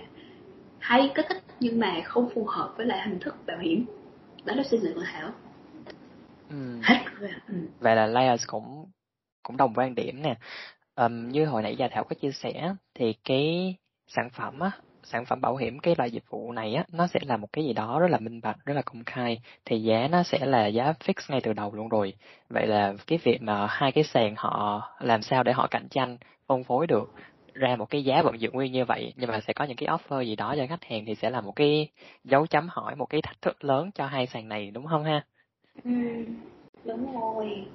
hay 0.79 1.11
có 1.15 1.23
thích 1.29 1.43
nhưng 1.59 1.79
mà 1.79 2.01
không 2.03 2.29
phù 2.35 2.45
hợp 2.45 2.73
với 2.77 2.85
lại 2.85 3.01
hình 3.07 3.19
thức 3.19 3.35
bảo 3.47 3.57
hiểm. 3.57 3.85
Đó 4.45 4.53
là 4.55 4.63
suy 4.63 4.77
nghĩ 4.77 4.89
của 4.95 5.03
thảo. 5.13 5.29
Ừ. 6.53 6.79
Hết. 6.83 7.05
Ừ. 7.48 7.55
Vậy 7.79 7.95
là 7.95 8.05
Layers 8.05 8.43
cũng 8.48 8.86
cũng 9.43 9.57
đồng 9.57 9.74
quan 9.75 9.95
điểm 9.95 10.22
nè. 10.22 10.36
Um, 10.95 11.27
như 11.27 11.45
hồi 11.45 11.62
nãy 11.63 11.75
giờ 11.75 11.88
Thảo 11.91 12.03
có 12.03 12.15
chia 12.22 12.31
sẻ 12.31 12.74
thì 12.95 13.13
cái 13.24 13.75
sản 14.07 14.29
phẩm 14.29 14.60
á, 14.60 14.72
sản 15.03 15.25
phẩm 15.25 15.41
bảo 15.41 15.55
hiểm 15.55 15.79
cái 15.79 15.95
loại 15.98 16.12
dịch 16.12 16.24
vụ 16.29 16.51
này 16.51 16.75
á, 16.75 16.86
nó 16.91 17.07
sẽ 17.07 17.19
là 17.24 17.38
một 17.38 17.48
cái 17.53 17.65
gì 17.65 17.74
đó 17.74 18.00
rất 18.00 18.07
là 18.12 18.19
minh 18.19 18.41
bạch, 18.41 18.65
rất 18.65 18.74
là 18.74 18.81
công 18.81 19.03
khai. 19.05 19.39
Thì 19.65 19.81
giá 19.81 20.07
nó 20.07 20.24
sẽ 20.24 20.45
là 20.45 20.67
giá 20.67 20.93
fix 21.00 21.13
ngay 21.29 21.41
từ 21.41 21.53
đầu 21.53 21.74
luôn 21.74 21.89
rồi. 21.89 22.13
Vậy 22.50 22.67
là 22.67 22.93
cái 23.07 23.19
việc 23.24 23.41
mà 23.41 23.67
hai 23.69 23.91
cái 23.91 24.03
sàn 24.03 24.33
họ 24.38 24.81
làm 25.00 25.22
sao 25.22 25.43
để 25.43 25.53
họ 25.53 25.67
cạnh 25.72 25.88
tranh, 25.89 26.17
phân 26.48 26.63
phối 26.63 26.88
được 26.88 27.13
ra 27.53 27.75
một 27.75 27.86
cái 27.89 28.03
giá 28.03 28.22
vẫn 28.22 28.41
giữ 28.41 28.51
nguyên 28.51 28.72
như 28.72 28.86
vậy 28.86 29.13
nhưng 29.17 29.29
mà 29.29 29.39
sẽ 29.48 29.53
có 29.53 29.65
những 29.65 29.77
cái 29.77 29.89
offer 29.89 30.22
gì 30.22 30.36
đó 30.36 30.55
cho 30.57 30.67
khách 30.69 30.83
hàng 30.83 31.05
thì 31.05 31.15
sẽ 31.15 31.29
là 31.29 31.41
một 31.41 31.51
cái 31.55 31.89
dấu 32.24 32.48
chấm 32.48 32.67
hỏi 32.72 32.95
một 32.95 33.05
cái 33.05 33.22
thách 33.22 33.41
thức 33.41 33.63
lớn 33.63 33.91
cho 33.95 34.05
hai 34.05 34.27
sàn 34.27 34.50
này 34.50 34.72
đúng 34.72 34.88
không 34.88 35.03
ha? 35.03 35.25
Ừ, 35.83 35.91
đúng 36.85 37.13
rồi. 37.13 37.65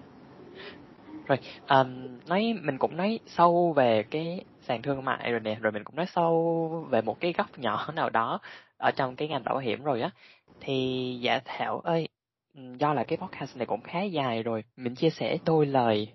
Rồi, 1.26 1.38
um, 1.68 2.18
nói 2.26 2.54
mình 2.62 2.78
cũng 2.78 2.96
nói 2.96 3.18
sâu 3.26 3.72
về 3.72 4.02
cái 4.10 4.44
sàn 4.60 4.82
thương 4.82 5.04
mại 5.04 5.30
rồi 5.30 5.40
nè, 5.40 5.58
rồi 5.60 5.72
mình 5.72 5.84
cũng 5.84 5.96
nói 5.96 6.06
sâu 6.06 6.86
về 6.90 7.02
một 7.02 7.20
cái 7.20 7.32
góc 7.32 7.58
nhỏ 7.58 7.92
nào 7.94 8.10
đó 8.10 8.40
ở 8.76 8.90
trong 8.90 9.16
cái 9.16 9.28
ngành 9.28 9.44
bảo 9.44 9.58
hiểm 9.58 9.82
rồi 9.82 10.00
á. 10.00 10.10
Thì 10.60 11.18
dạ 11.22 11.40
Thảo 11.44 11.80
ơi, 11.80 12.08
do 12.54 12.94
là 12.94 13.04
cái 13.04 13.18
podcast 13.18 13.56
này 13.56 13.66
cũng 13.66 13.80
khá 13.80 14.02
dài 14.02 14.42
rồi, 14.42 14.64
mình 14.76 14.94
chia 14.94 15.10
sẻ 15.10 15.38
đôi 15.44 15.66
lời 15.66 16.12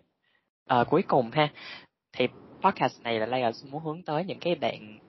uh, 0.73 0.88
cuối 0.89 1.01
cùng 1.07 1.31
ha. 1.31 1.50
Thì 2.13 2.27
podcast 2.62 3.03
này 3.03 3.19
là 3.19 3.25
Layers 3.25 3.65
muốn 3.71 3.83
hướng 3.83 4.03
tới 4.03 4.25
những 4.25 4.39
cái 4.39 4.55
bạn 4.55 5.00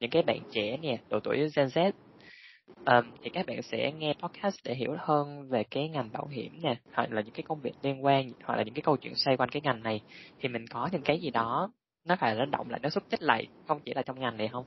những 0.00 0.10
cái 0.10 0.22
bạn 0.22 0.38
trẻ 0.50 0.76
nè, 0.76 0.98
độ 1.10 1.20
tuổi 1.20 1.36
Gen 1.56 1.66
Z 1.66 1.92
Um, 2.86 3.04
thì 3.22 3.30
các 3.30 3.46
bạn 3.46 3.62
sẽ 3.62 3.92
nghe 3.98 4.14
podcast 4.22 4.56
để 4.64 4.74
hiểu 4.74 4.96
hơn 4.98 5.48
về 5.48 5.64
cái 5.70 5.88
ngành 5.88 6.10
bảo 6.12 6.26
hiểm 6.26 6.52
nè, 6.62 6.76
hoặc 6.92 7.12
là 7.12 7.20
những 7.20 7.34
cái 7.34 7.42
công 7.48 7.60
việc 7.60 7.72
liên 7.82 8.04
quan, 8.04 8.32
hoặc 8.44 8.56
là 8.56 8.62
những 8.62 8.74
cái 8.74 8.82
câu 8.82 8.96
chuyện 8.96 9.14
xoay 9.14 9.36
quanh 9.36 9.48
cái 9.48 9.62
ngành 9.64 9.82
này. 9.82 10.00
Thì 10.40 10.48
mình 10.48 10.66
có 10.66 10.88
những 10.92 11.02
cái 11.02 11.20
gì 11.20 11.30
đó 11.30 11.70
nó 12.04 12.16
phải 12.20 12.34
nó 12.34 12.44
động 12.44 12.70
lại, 12.70 12.80
nó 12.82 12.88
xúc 12.88 13.02
tích 13.10 13.22
lại, 13.22 13.46
không 13.66 13.80
chỉ 13.84 13.94
là 13.94 14.02
trong 14.02 14.20
ngành 14.20 14.36
này 14.36 14.48
không? 14.48 14.64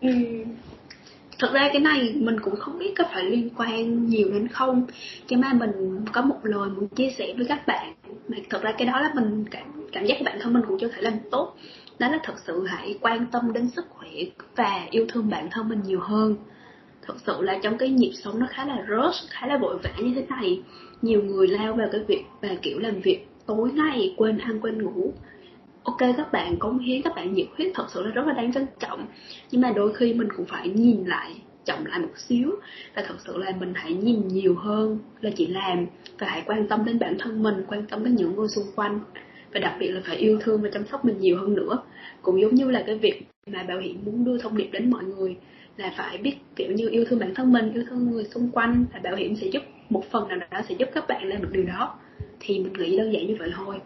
Ừ. 0.00 0.10
Thật 1.38 1.50
ra 1.52 1.68
cái 1.72 1.80
này 1.80 2.14
mình 2.16 2.40
cũng 2.40 2.56
không 2.56 2.78
biết 2.78 2.94
có 2.98 3.04
phải 3.12 3.24
liên 3.24 3.50
quan 3.56 4.06
nhiều 4.06 4.30
đến 4.32 4.48
không 4.48 4.86
Nhưng 5.28 5.40
mà 5.40 5.52
mình 5.52 6.04
có 6.12 6.22
một 6.22 6.38
lời 6.42 6.70
muốn 6.70 6.88
chia 6.88 7.10
sẻ 7.18 7.34
với 7.36 7.46
các 7.48 7.66
bạn 7.66 7.94
Mà 8.28 8.36
thật 8.50 8.62
ra 8.62 8.72
cái 8.78 8.86
đó 8.86 9.00
là 9.00 9.10
mình 9.14 9.44
cảm, 9.50 9.88
cảm 9.92 10.06
giác 10.06 10.16
bản 10.24 10.38
thân 10.40 10.52
mình 10.52 10.62
cũng 10.68 10.78
chưa 10.80 10.88
thể 10.88 11.02
làm 11.02 11.14
tốt 11.30 11.56
đó 11.98 12.08
là 12.08 12.18
thật 12.22 12.34
sự 12.46 12.64
hãy 12.66 12.98
quan 13.00 13.26
tâm 13.32 13.52
đến 13.52 13.70
sức 13.70 13.84
khỏe 13.88 14.10
và 14.56 14.86
yêu 14.90 15.06
thương 15.08 15.30
bản 15.30 15.48
thân 15.50 15.68
mình 15.68 15.82
nhiều 15.86 16.00
hơn. 16.00 16.36
Thật 17.06 17.14
sự 17.26 17.40
là 17.40 17.58
trong 17.62 17.78
cái 17.78 17.88
nhịp 17.88 18.12
sống 18.24 18.38
nó 18.38 18.46
khá 18.50 18.64
là 18.64 18.86
rush, 18.88 19.30
khá 19.30 19.46
là 19.46 19.58
vội 19.58 19.78
vã 19.78 19.90
như 19.98 20.12
thế 20.14 20.26
này. 20.28 20.62
Nhiều 21.02 21.22
người 21.22 21.48
lao 21.48 21.74
vào 21.74 21.88
cái 21.92 22.00
việc 22.08 22.24
và 22.40 22.48
kiểu, 22.62 22.78
làm 22.78 23.00
việc 23.00 23.26
tối 23.46 23.70
ngày, 23.72 24.14
quên 24.16 24.38
ăn, 24.38 24.60
quên 24.60 24.82
ngủ. 24.82 25.12
Ok, 25.82 25.98
các 26.16 26.32
bạn 26.32 26.58
cống 26.58 26.78
hiến 26.78 27.02
các 27.02 27.14
bạn 27.16 27.34
nhiệt 27.34 27.46
huyết 27.56 27.72
thật 27.74 27.86
sự 27.88 28.02
là 28.02 28.10
rất 28.10 28.26
là 28.26 28.32
đáng 28.32 28.52
trân 28.52 28.66
trọng. 28.80 29.06
Nhưng 29.50 29.60
mà 29.60 29.72
đôi 29.76 29.94
khi 29.94 30.14
mình 30.14 30.28
cũng 30.36 30.46
phải 30.46 30.68
nhìn 30.68 31.04
lại, 31.04 31.42
chậm 31.64 31.84
lại 31.84 32.00
một 32.00 32.12
xíu. 32.16 32.50
Và 32.96 33.04
thật 33.08 33.14
sự 33.26 33.38
là 33.38 33.52
mình 33.60 33.72
hãy 33.74 33.94
nhìn 33.94 34.28
nhiều 34.28 34.54
hơn 34.54 34.98
là 35.20 35.30
chỉ 35.36 35.46
làm. 35.46 35.86
Và 36.18 36.26
hãy 36.26 36.42
quan 36.46 36.68
tâm 36.68 36.84
đến 36.84 36.98
bản 36.98 37.16
thân 37.18 37.42
mình, 37.42 37.64
quan 37.68 37.86
tâm 37.86 38.04
đến 38.04 38.14
những 38.14 38.36
người 38.36 38.48
xung 38.48 38.66
quanh 38.76 39.00
và 39.54 39.60
đặc 39.60 39.76
biệt 39.78 39.90
là 39.90 40.00
phải 40.04 40.16
yêu 40.16 40.38
thương 40.40 40.62
và 40.62 40.68
chăm 40.72 40.86
sóc 40.86 41.04
mình 41.04 41.18
nhiều 41.18 41.38
hơn 41.38 41.54
nữa. 41.54 41.78
Cũng 42.22 42.40
giống 42.40 42.54
như 42.54 42.70
là 42.70 42.82
cái 42.86 42.98
việc 42.98 43.22
mà 43.46 43.62
bảo 43.62 43.78
hiểm 43.78 44.04
muốn 44.04 44.24
đưa 44.24 44.38
thông 44.38 44.56
điệp 44.56 44.68
đến 44.72 44.90
mọi 44.90 45.04
người 45.04 45.36
là 45.76 45.94
phải 45.96 46.18
biết, 46.18 46.36
kiểu 46.56 46.72
như, 46.72 46.88
yêu 46.88 47.04
thương 47.08 47.18
bản 47.18 47.34
thân 47.34 47.52
mình, 47.52 47.72
yêu 47.72 47.84
thương 47.88 48.10
người 48.10 48.24
xung 48.24 48.50
quanh 48.50 48.84
và 48.92 49.00
bảo 49.04 49.16
hiểm 49.16 49.36
sẽ 49.36 49.46
giúp, 49.46 49.62
một 49.90 50.04
phần 50.10 50.28
nào 50.28 50.38
đó 50.50 50.60
sẽ 50.68 50.74
giúp 50.78 50.88
các 50.94 51.04
bạn 51.08 51.28
làm 51.28 51.42
được 51.42 51.50
điều 51.52 51.64
đó. 51.64 51.98
Thì 52.40 52.58
mình 52.58 52.72
nghĩ 52.72 52.96
đơn 52.96 53.12
giản 53.12 53.26
như 53.26 53.36
vậy 53.38 53.50
thôi. 53.56 53.80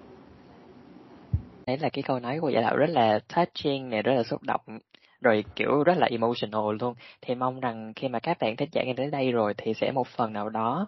Đấy 1.66 1.78
là 1.80 1.88
cái 1.88 2.02
câu 2.02 2.20
nói 2.20 2.38
của 2.40 2.48
giả 2.48 2.60
đạo 2.60 2.76
rất 2.76 2.90
là 2.90 3.18
touching 3.34 3.90
này 3.90 4.02
rất 4.02 4.12
là 4.14 4.22
xúc 4.22 4.42
động, 4.42 4.60
rồi, 5.20 5.44
kiểu, 5.56 5.82
rất 5.82 5.98
là 5.98 6.06
emotional 6.06 6.76
luôn. 6.80 6.94
Thì 7.22 7.34
mong 7.34 7.60
rằng 7.60 7.92
khi 7.96 8.08
mà 8.08 8.18
các 8.18 8.38
bạn 8.40 8.56
thích 8.56 8.68
giải 8.72 8.86
nghe 8.86 8.92
đến 8.92 9.10
đây 9.10 9.32
rồi 9.32 9.54
thì 9.56 9.74
sẽ 9.74 9.92
một 9.92 10.06
phần 10.06 10.32
nào 10.32 10.48
đó 10.48 10.86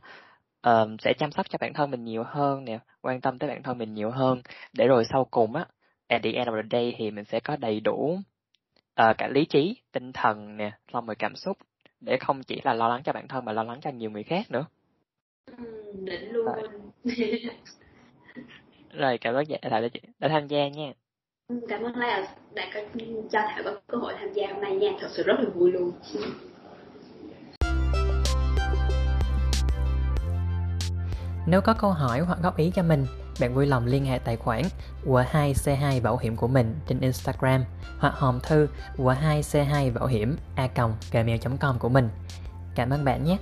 um, 0.63 0.97
sẽ 0.99 1.13
chăm 1.19 1.33
sóc 1.33 1.51
cho 1.51 1.59
bản 1.61 1.73
thân 1.75 1.91
mình 1.91 2.05
nhiều 2.05 2.25
hơn 2.27 2.65
nè 2.65 2.79
quan 3.03 3.21
tâm 3.21 3.39
tới 3.39 3.51
bản 3.51 3.63
thân 3.63 3.79
mình 3.79 3.95
nhiều 3.95 4.11
hơn. 4.11 4.43
Để 4.73 4.87
rồi 4.87 5.05
sau 5.05 5.25
cùng 5.31 5.55
á 5.55 5.67
at 6.09 6.23
the 6.23 6.33
end 6.33 6.49
of 6.49 6.63
the 6.63 6.69
day 6.71 6.95
thì 6.99 7.11
mình 7.11 7.25
sẽ 7.25 7.41
có 7.41 7.57
đầy 7.57 7.81
đủ 7.81 8.19
uh, 9.03 9.19
cả 9.19 9.29
lý 9.29 9.45
trí 9.45 9.77
tinh 9.93 10.13
thần 10.13 10.57
nè 10.57 10.73
xong 10.93 11.07
rồi 11.07 11.15
cảm 11.15 11.37
xúc 11.37 11.59
để 12.01 12.17
không 12.17 12.43
chỉ 12.43 12.61
là 12.65 12.75
lo 12.75 12.89
lắng 12.89 13.03
cho 13.05 13.13
bản 13.13 13.29
thân 13.29 13.45
mà 13.45 13.53
lo 13.53 13.63
lắng 13.63 13.79
cho 13.83 13.91
nhiều 13.91 14.11
người 14.11 14.23
khác 14.23 14.51
nữa. 14.51 14.67
Ừ, 15.47 15.93
đỉnh 16.05 16.33
luôn 16.33 16.47
rồi. 16.47 16.69
cảm 19.21 19.35
ơn 19.35 19.45
thảo 19.63 19.81
đã, 19.81 19.89
đã 20.19 20.29
tham 20.29 20.47
gia 20.47 20.69
nha. 20.69 20.93
Cảm 21.69 21.83
ơn 21.83 21.97
là 21.97 22.37
đã 22.55 22.71
có 22.75 22.81
cho 23.33 23.41
thảo 23.49 23.63
có 23.65 23.81
cơ 23.87 23.99
hội 23.99 24.15
tham 24.19 24.33
gia 24.33 24.47
hôm 24.47 24.61
nay 24.61 24.77
nha. 24.77 24.91
Thật 25.01 25.09
sự 25.11 25.23
rất 25.23 25.35
là 25.39 25.51
vui 25.55 25.73
luôn 25.73 25.93
Nếu 31.51 31.61
có 31.61 31.75
câu 31.75 31.91
hỏi 31.91 32.21
hoặc 32.21 32.39
góp 32.43 32.57
ý 32.57 32.71
cho 32.71 32.83
mình, 32.83 33.07
bạn 33.41 33.55
vui 33.55 33.67
lòng 33.67 33.87
liên 33.87 34.05
hệ 34.05 34.19
tài 34.19 34.37
khoản 34.37 34.63
của2C2 35.07 36.03
Bảo 36.03 36.19
hiểm 36.19 36.37
của 36.37 36.49
mình 36.49 36.77
trên 36.87 37.01
Instagram 37.01 37.65
hoặc 37.99 38.15
hòm 38.15 38.41
thư 38.41 38.69
của2C2 38.97 39.95
Bảo 39.95 40.07
hiểm 40.07 40.37
a 40.55 40.69
gmail.com 41.13 41.79
của 41.79 41.89
mình. 41.89 42.09
Cảm 42.75 42.91
ơn 42.91 43.05
bạn 43.05 43.25
nhé! 43.25 43.39